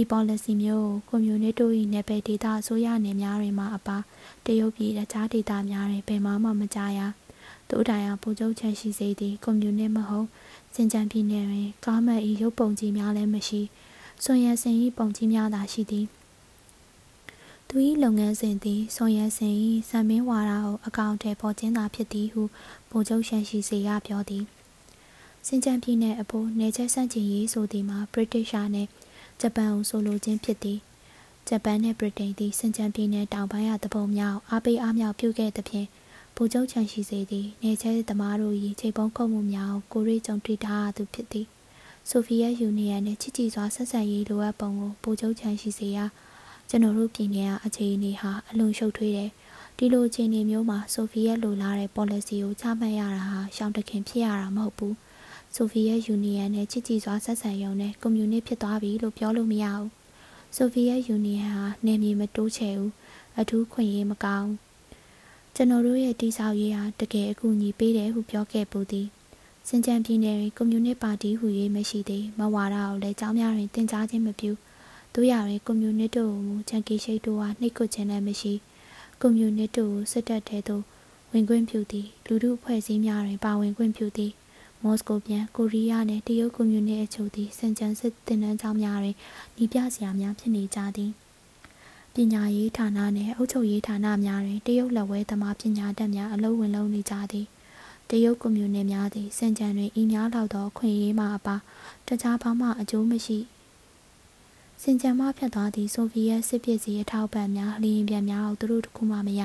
[0.00, 3.96] ဤ policy မျိုးကိုကွန်မြူနတီတို့၏နယ်ပယ်ဒေသအစိုးရနယ်များတွင်မှအပါ
[4.46, 7.00] တရုတ်ပြည်တခြားဒေသများတွင်ဘယ်မှမကြားရ
[7.70, 10.26] တို့တိုင်အောင်ပူချုပ်ချက်ရှိစေသည်ကွန်မြူနတီမဟုတ်
[10.74, 13.60] စင်ကြံပြည်နယ်တွင်ကားမတ်၏ရုပ်ပုံကြီးများလည်းမရှိ
[14.24, 16.06] ဆွန်ရစင်၏ပုံကြီးများသာရှိသည်
[17.68, 19.54] သူ၏လုပ်ငန်းစဉ်သည်ဆွန်ရစင်၏
[19.88, 22.42] စံမင်းဝါဒကိုအကောင့်ထဲပေါ်ခြင်းသာဖြစ်သည်ဟု
[22.90, 24.44] ဗိုလ်ချုပ်ရှန်ရှိစေကပြောသည်
[25.50, 28.88] စင်ကြံပြည်နယ်အဖို့နေချက်ဆန့်ကျင်ရေးဆိုသည်မှာဗြိတိရှားနှင့်
[29.40, 30.78] ဂျပန်ကိုဆိုလိုခြင်းဖြစ်သည်
[31.48, 35.86] ဂျပန်နှင့်ဗြိတိန်သည်စင်ကြံပြည်နယ်တောင်ပိုင်းရတပုံများအားပေးအားမြောက်ပြုခဲ့သဖြင့်
[36.36, 41.46] ဗိုလ်ချုပ်ချန်ရှိစေသည်နေချဲသမားတို့၏ချိန်ပုံခုံမှုများကိုကိုရီကြုံတွေ့ထားသူဖြစ်သည်
[42.08, 46.04] ဆိုဗီယက်ယူနီယံနှင့်ချစ်ကြည်စွာဆက်ဆံရေးလိုအပ်ပုံကိုဗိုလ်ချုပ်ချန်ရှိစေရာ
[46.68, 49.30] ကျွန်တော်တို့ပြည်နယ်အခြေအနေဟာအလွန်ရှုပ်ထွေးတယ်
[49.76, 54.94] ဒီလိုအခြေအနေမျိုးမှာဆိုဗီယက်လိုလားတဲ့ policy ကိုချမှတ်ရတာဟာရှောင်းတခင်ဖြစ်ရတာမဟုတ်ဘူး
[55.54, 59.88] ဆိုဗီယက်ယူနီယံနဲ့ချစ်ကြည်စွာဆက်ဆံရုံနဲ့ကွန်မြူနစ်ဖြစ်သွားပြီလို့ပြောလို့မရဘူး
[60.56, 62.92] ဆိုဗီယက်ယူနီယံဟာနေမြေမတိုးချဲဘူး
[63.40, 64.50] အထူးခွင့်ရေးမကောင်း
[65.54, 69.06] ကျွန်တော်တို့ရဲ့တိဆောက်ရေးဟာတကယ်အကူအညီပေးတယ်ဟုပြောခဲ့ပူသည်
[69.68, 71.46] စင်ကြံပြည်နယ်တွင်ကွန်မြူနစ်ပါတီဟူ၍
[71.76, 74.50] မရှိသေးမဝါဒကိုလည်းကြောင်းများတွင်တင် जा ခြင်းမပြု
[75.14, 78.52] တို့ရတွင်ကွန်မြူနစ်တို့မူချန်ကီရှိတ်တို့ဟာနှိတ်ကွခြင်းလည်းမရှိ
[79.20, 80.82] ကွန်မြူနစ်တို့ကိုစစ်တပ်ထဲသို့
[81.32, 84.32] ဝင်ခွင့်ပြုသည်လူထုအဖွဲ့အစည်းများတွင်ပါဝင်ခွင့်ပြုသည်
[84.84, 89.16] မော်စကိုပြန်ကိုရီးယားနှင့်တရုတ်ကွန်မြူနစ်အချို့သည်စင်ကြံစစ်တင်နန်းကျောင်းများတွင်
[89.62, 91.10] ဤပြစရာများဖြစ်နေကြသည်
[92.14, 97.46] ပညာရေးဌာနနှင့်အုပ်ချုပ်ရေးဌာနများတွင်တရုတ်လက်ဝဲသမားပညာတတ်များအလုံးဝင်လုံးနေကြသည်
[98.10, 101.56] တရုတ်ကွန်မြူနစ်များသည်စင်ကြံတွင်ဤများလောက်သောခွင့်ရေးမှအပါ
[102.06, 103.38] တခြားဘာမှအကျိုးမရှိ
[104.82, 109.42] စင်ကြံမှဖြတ်သွားသည့်ဆိုဗီယက်စစ်ပစ္စည်းအထောက်ပံ့များလီရင်ပြန်များကိုသူတို့တခုမှမရ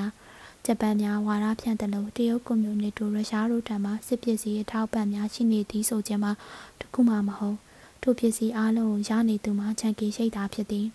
[0.66, 6.32] ဂျပန်များဝါဒဖြန့်တယ်လို့တရုတ်ကွန်မြူနစ်တို့ရုရှားတို့ထံမှစစ်ပစ္စည်းအထောက်ပံ့များရှိနေသည်ဆိုခြင်းမှာ
[6.80, 7.58] တခုမှမဟုတ်
[8.02, 10.86] ထိုပစ္စည်းအလုံးကိုရနေသူမှချန်ကီရှိတာဖြစ်သည်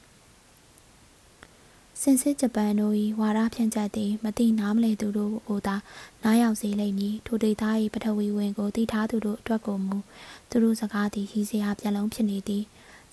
[2.02, 5.76] စင်စစ်ဂျပန်တို့၏ဝါဒဖြန့်ချက်သည်မတိနားမလဲသူတို့ကိုသာ
[6.24, 7.64] နားရောက်စေလိမ့်မည်ထိုဒေသ၏
[7.94, 9.98] ပထဝီဝင်ကိုသိထားသူတို့အတွက်ကိုမူ
[10.50, 12.64] သူတို့စကားသည်ရည်စရာပြလုံးဖြစ်နေသည်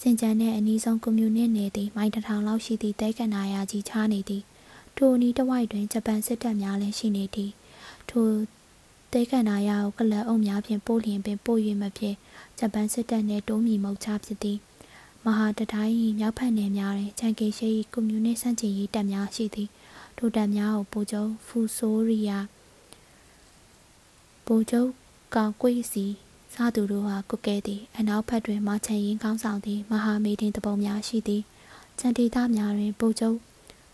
[0.00, 4.42] စင်ကြံနှင့်အနီးဆုံးကွန်မြူနစ်နယ်သည်မိုင်တထောင်လောက်ရှိသည့်တဲကန္နာယာကြီးချားနေသည်
[4.97, 7.51] ထိုအနီးတစ်ဝိုက်တွင်ဂျပန်စစ်တပ်များလည်းရှိနေသည်
[8.11, 8.28] ထို
[9.12, 12.14] တဲကန္နာယာကိုကလပ်အုပ်များဖြင့်ပို့လျင်ပင်ပို့၍မဖြစ်
[12.59, 14.59] ဂျပန်စစ်တပ်နှင့်တိုးမီမုတ်ချဖြစ်သည်
[15.24, 19.68] မဟာတတိုင်း၏မြောက်ဖက်နယ်များတွင်ချန်ကေရှိ၏ကွန်မြူနစ်စန့်ကျင်ရေးတပ်များရှိသည်
[20.16, 22.38] ထိုတပ်များကိုပိုကျုံဖူဆိုရီယာ
[24.47, 24.84] ပိုကျုံ
[25.34, 26.05] ကောင်ကွေးစီ
[26.55, 31.42] စားသူတို့ဟာကုကဲသည်အနောက်ဘက်တွင်မချန်ရင်ကောင်းဆောင်သည်မဟာမေတင်တပုံများရှိသည်
[31.99, 33.32] ချန်တီသားများတွင်ပိုကျုံ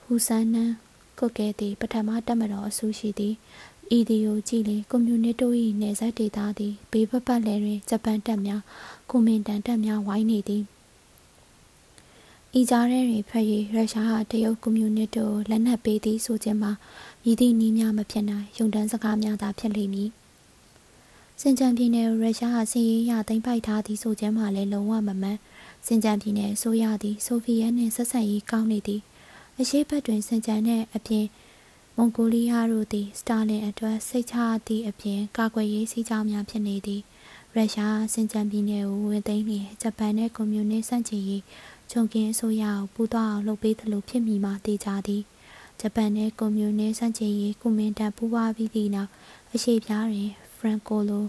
[0.02, 0.72] ဟူဆန်နန်
[1.18, 3.34] ကုကဲသည်ပထမတက်မတော်အဆူရှိသည်
[3.96, 8.62] ဤဒီယိုကြည့်လင်ကွန်မြူနစ်တို့၏နေဆက်ဒေတာသည်ဘေးပတ်ပတ်လည်တွင်ဂျပန်တပ်များ
[9.10, 10.62] ကွန်မင်တန်တပ်များဝိုင်းနေသည်
[12.60, 13.44] ဤကြားထဲတွင်ဖက်၍
[13.74, 16.72] ရုရှားဟာတရုတ်ကွန်မြူနစ်တို့လက်နက်ပေးသည်ဆိုခြင်းမှာ
[17.24, 20.10] ရည်သည့်နည်းများမဖြစ်နိုင်ယုံတန်းစကားများသာဖြစ်လိမ့်မည်
[21.40, 25.38] စင်ကြံပြည်နယ်ရုရှားဟာစီးရေးရသိမ်းပိုက်ထားသည်ဆိုခြင်းမှာလည်းလုံးဝမမှန်
[25.86, 29.00] စင်ကြံပြည်နယ်အစိုးရသည်ဆိုဗီယက်နှင့်ဆက်ဆံရေးကောင်းနေသည်
[29.60, 31.26] အရှိတ်ဘက်တွင်စင်ကြံနှင့်အပြင်
[31.96, 34.36] မွန်ဂိုလီးယားတို့သည်စတာလင်အတွက်စိတ်ချ
[34.66, 37.02] သည့်အပြင်ကာကွယ်ရေးစည်းကြောင်းများဖြစ်နေသည်
[37.54, 41.42] ရုရှားစင်ကြံပြည်နယ်ကိုဝင်သိမ်းလျင်ဂျပန်နှင့်ကွန်မြူနစ်စန့်ကျင်ရေး
[41.90, 45.22] ဂျုံကင်းအစိုးရကိုပူးသွားအောင်လုပ်ပေးသလိုဖြစ်မိမှတေချာသည်
[45.80, 49.10] ဂျပန်နှင့်ကွန်မြူနစ်စန့်ကျင်ရေးကွန်မန်တန်ပူးပွားပြီးသည့်နောက်
[49.54, 51.24] အရှိပြားတွင်ဖရန်ကိုလို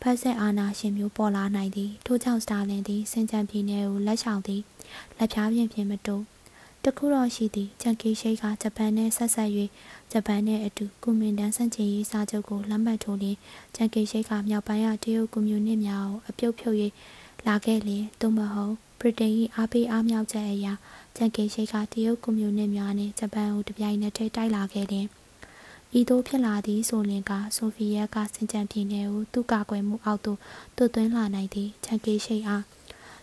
[0.00, 4.62] ဖက်ဆက်အာနာရှင်မျိုးပေါ်လာနိုင်သည်ထို့ကြောင့်စတာလင်သည်စင်ကြံပြည်နယ်ကိုလက်ဆောင်သည်
[5.18, 6.24] လက်ဖြားပြင်ပြင်မတိုး
[6.84, 9.50] တခုတော့ရှိသည်ဂျန်ကီရှိတ်ကဂျပန်နဲ့ဆက်ဆက်၍
[10.12, 13.36] ဂျပန်နဲ့အတူကွန်မန်တန်စန့်ကျင်ရေးစာချုပ်ကိုလက်မှတ်ထိုးလျင်
[13.74, 16.76] ဂျန်ကီရှိတ်ကမြောက်ပိုင်းကတရုတ်ကွန်မြူနစ်များကိုအပြုတ်ဖြုတ်၍
[17.46, 20.72] လာခဲ့လျင်သို့မဟုတ်ဗြိတိန်၏အားပေးအားမြောက်ချက်အရာ
[21.16, 25.06] ဂျန်ကီရှိတ်ကတရုတ်ကွန်မြူနစ်များနှင့်ဂျပန်ကိုတပြိုင်နက်တည်းတိုက်လာခဲ့လျင်
[25.98, 30.38] ဤသို့ဖြစ်လာသည်ဆိုလင်ကဆိုဗီယက်ကစင်ကြံပြည်နယ်ကိုသူ့ကာကွယ်မှုအောက်သို့
[30.76, 32.64] တွတ်သွင်းလာနိုင်သည့်ဂျန်ကီရှိတ်အား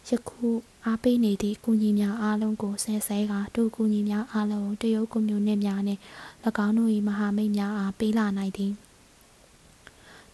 [0.10, 0.48] ယခု
[0.88, 6.02] အားပေးနေသည့်ကုညီများအားလုံးကိုဆဲဆဲကဒုကုညီများအားလုံးကိုတရုတ်ကွန်မြူနစ်များနှင့်၎
[6.66, 8.72] င်းတို့၏မဟာမိတ်များအားပေးလာနိုင်သည်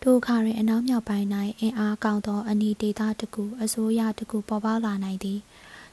[0.02, 1.28] ထိုအခါတွင်အနောက်မြောက်ပိုင်း၌
[1.60, 5.40] အင်အားကောင်းသောအနီးဒေသတစ်ခုအစိုးရတစ်ခုပေါ်ပေါက်လာနိုင်သည်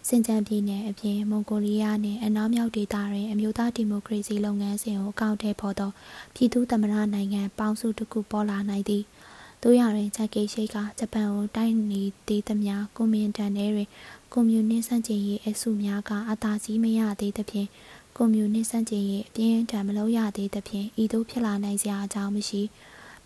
[0.09, 5.91] စင်ကြံပြည်နယ်အပြင်မွန်ဂိုလီးယားနှင့်အနောက်မြောက်ဒေသတွင်အမျိုးသားဒီမိုကရေစီလုပ်ငန်းစဉ်ကိုအကောင့်ထဲပေါ်သော
[6.35, 9.03] ပြည်သူ့သမ္မတနိုင်ငံပေါင်းစုတစ်ခုပေါ်လာနိုင်သည်
[9.63, 13.89] တို့ရတွင်ဂျက်ကေရှိတ်ကဂျပန်ကိုတိုက်နေသေးသမျှကွန်မန်တန်ထဲတွင်
[14.33, 17.69] ကွန်မြူနစ်စန့်ကျင်ရေးအစုများကအသာစီးမရသေးသဖြင့်
[18.17, 22.63] ကွန်မြူနစ်စန့်ကျင်ရေးအပြင်းထန်မလုပ်ရသေးသဖြင့်ဤသို့ဖြစ်လာနိုင်စရာအကြောင်းမရှိ။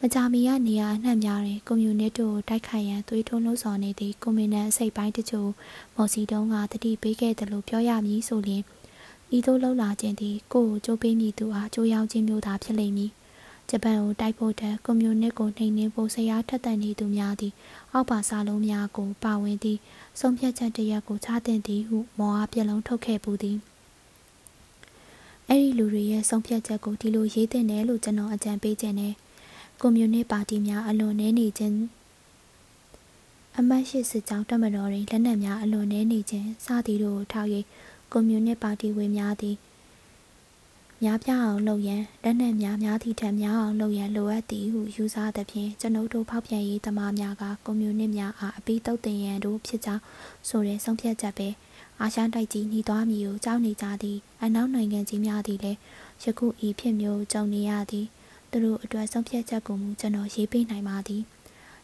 [0.01, 5.51] မကြာမီကနေရာအနှံ့များတွင်ကွန်မြူနစ်တို့တိုက်ခိုက်ရန်သွေးထိုးလှုံ့ဆော်နေသည့်ကွန်မြူနစ်အစိတ်ပိုင်းတချို့
[5.97, 8.63] မော်စီတုံးကတတိပေးခဲ့တယ်လို့ပြောရမည်ဆိုလျှင်
[9.37, 13.11] ဤသို့လှုပ်လာခြင်းသည်ကိုယ်ကိုကြိုးပေးမိသူအားကြိုးရောက်ခြင်းမျိုးသာဖြစ်လိမ့်မည်
[13.71, 17.53] ဂျပန်ကိုတိုက်ဖို့တဲ့ကွန်မြူနစ်ကိုနှိမ်နင်းဖို့ဆရာထက်သန်နေသူများသည်
[17.93, 19.79] အောက်ပါစာလုံးများကိုပါဝင်သည့်
[20.21, 23.59] ဆုံးဖြတ်ချက်တရက်ကိုချတင်သည်ဟုမော်အားပြလုံးထုတ်ခဲ့ပူသည်
[25.49, 29.15] အဲ့ဒီလူတွေရဲ့ဆုံးဖြတ်ချက်ကိုဒီလိုရေးတင်တယ်လို့ကျွန်တော်အကြံပေးခြင်းနဲ့
[29.81, 31.77] ကွန်မြူနစ်ပါတီများအလွန်နည်းနေခြင်း
[33.59, 37.51] အမတ်ရှိစစ်ကြောင်းတက်မတော်တွင်လက်နက်များအလွန်နည်းနေခြင်းစသည်တို့ကိုထောက်၍
[38.13, 39.57] ကွန်မြူနစ်ပါတီဝင်များသည်
[41.03, 50.03] များပြားအောင်လုပ်ရန်လက်နက်များများသည့်ထက်များအောင်လုပ်ရန်လိုအပ်သည်ဟုယူဆသဖြင့်ကျွန်ုပ်တို့ဖောက်ပြန်ရေးသမားများကကွန်မြူနစ်များအားအပိတုတ်တင်ရန်တို့ဖြစ်ကြောင်း
[50.49, 51.49] ဆိုတဲ့ဆုံးဖြတ်ချက်ပဲ
[52.01, 55.79] အာရှတိုက်ကြီးနှီးသွားမည်ကိုကြောက်နေကြသည်အနောက်နိုင်ငံကြီးများသည်လည်း
[56.25, 58.07] ယခုဤဖြစ်မျိုးကြုံနေရသည်
[58.51, 61.23] သူတို့အတွက်ဆုံးဖြတ်ချက်ကိုမူကျွန်တော်ရေးပေးနိုင်ပါသည်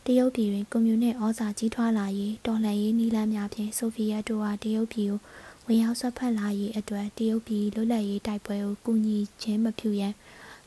[0.06, 5.20] တရုတ်ပြည်တွင်ကွန်မြူနစ်ဩဇာကြီးထွားလာရေးတော်လှန်ရေးနည်းလမ်းများဖြင့်ဆိုဗီယက်တို့ဟာတရုတ်ပြည်ကို
[5.66, 10.14] ဝင်ရောက်ဆွတ်ဖက်လာရေးအတွက်တရုတ်ပြည်လွတ်လပ်ရေးတိုက်ပွဲကိုကူညီခြင်းမပြုရန်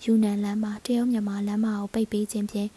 [0.03, 2.69] ယူနန်လမ်းမှာတရုတ်မြန်မာလမ်းမကိုပိတ်ပေးခြင်းဖြင့်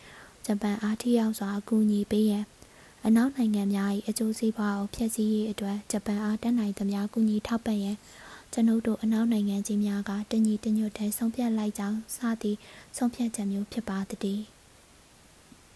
[0.46, 2.44] ဂျပန်အားထိရောက်စွာအကူအညီပေးရန်
[3.06, 7.96] အနောက်နိုင်ငံများ၏အကျိုးစီးပွားကိုဖျက်ဆီးရေးအတွက်ဂျပန်အားတက်နိုင်သမျှကူညီထောက်ပံ့ရန်
[8.52, 12.58] ကျွန်ုပ်တို့အနောက်နိုင်ငံကြီးများကတညီတညွတ်တည်းဆုံးဖြတ်လိုက်ကြောင်းစသည့်
[12.96, 14.55] ဆုံးဖြတ်ချက်မျိုးဖြစ်ပါသည်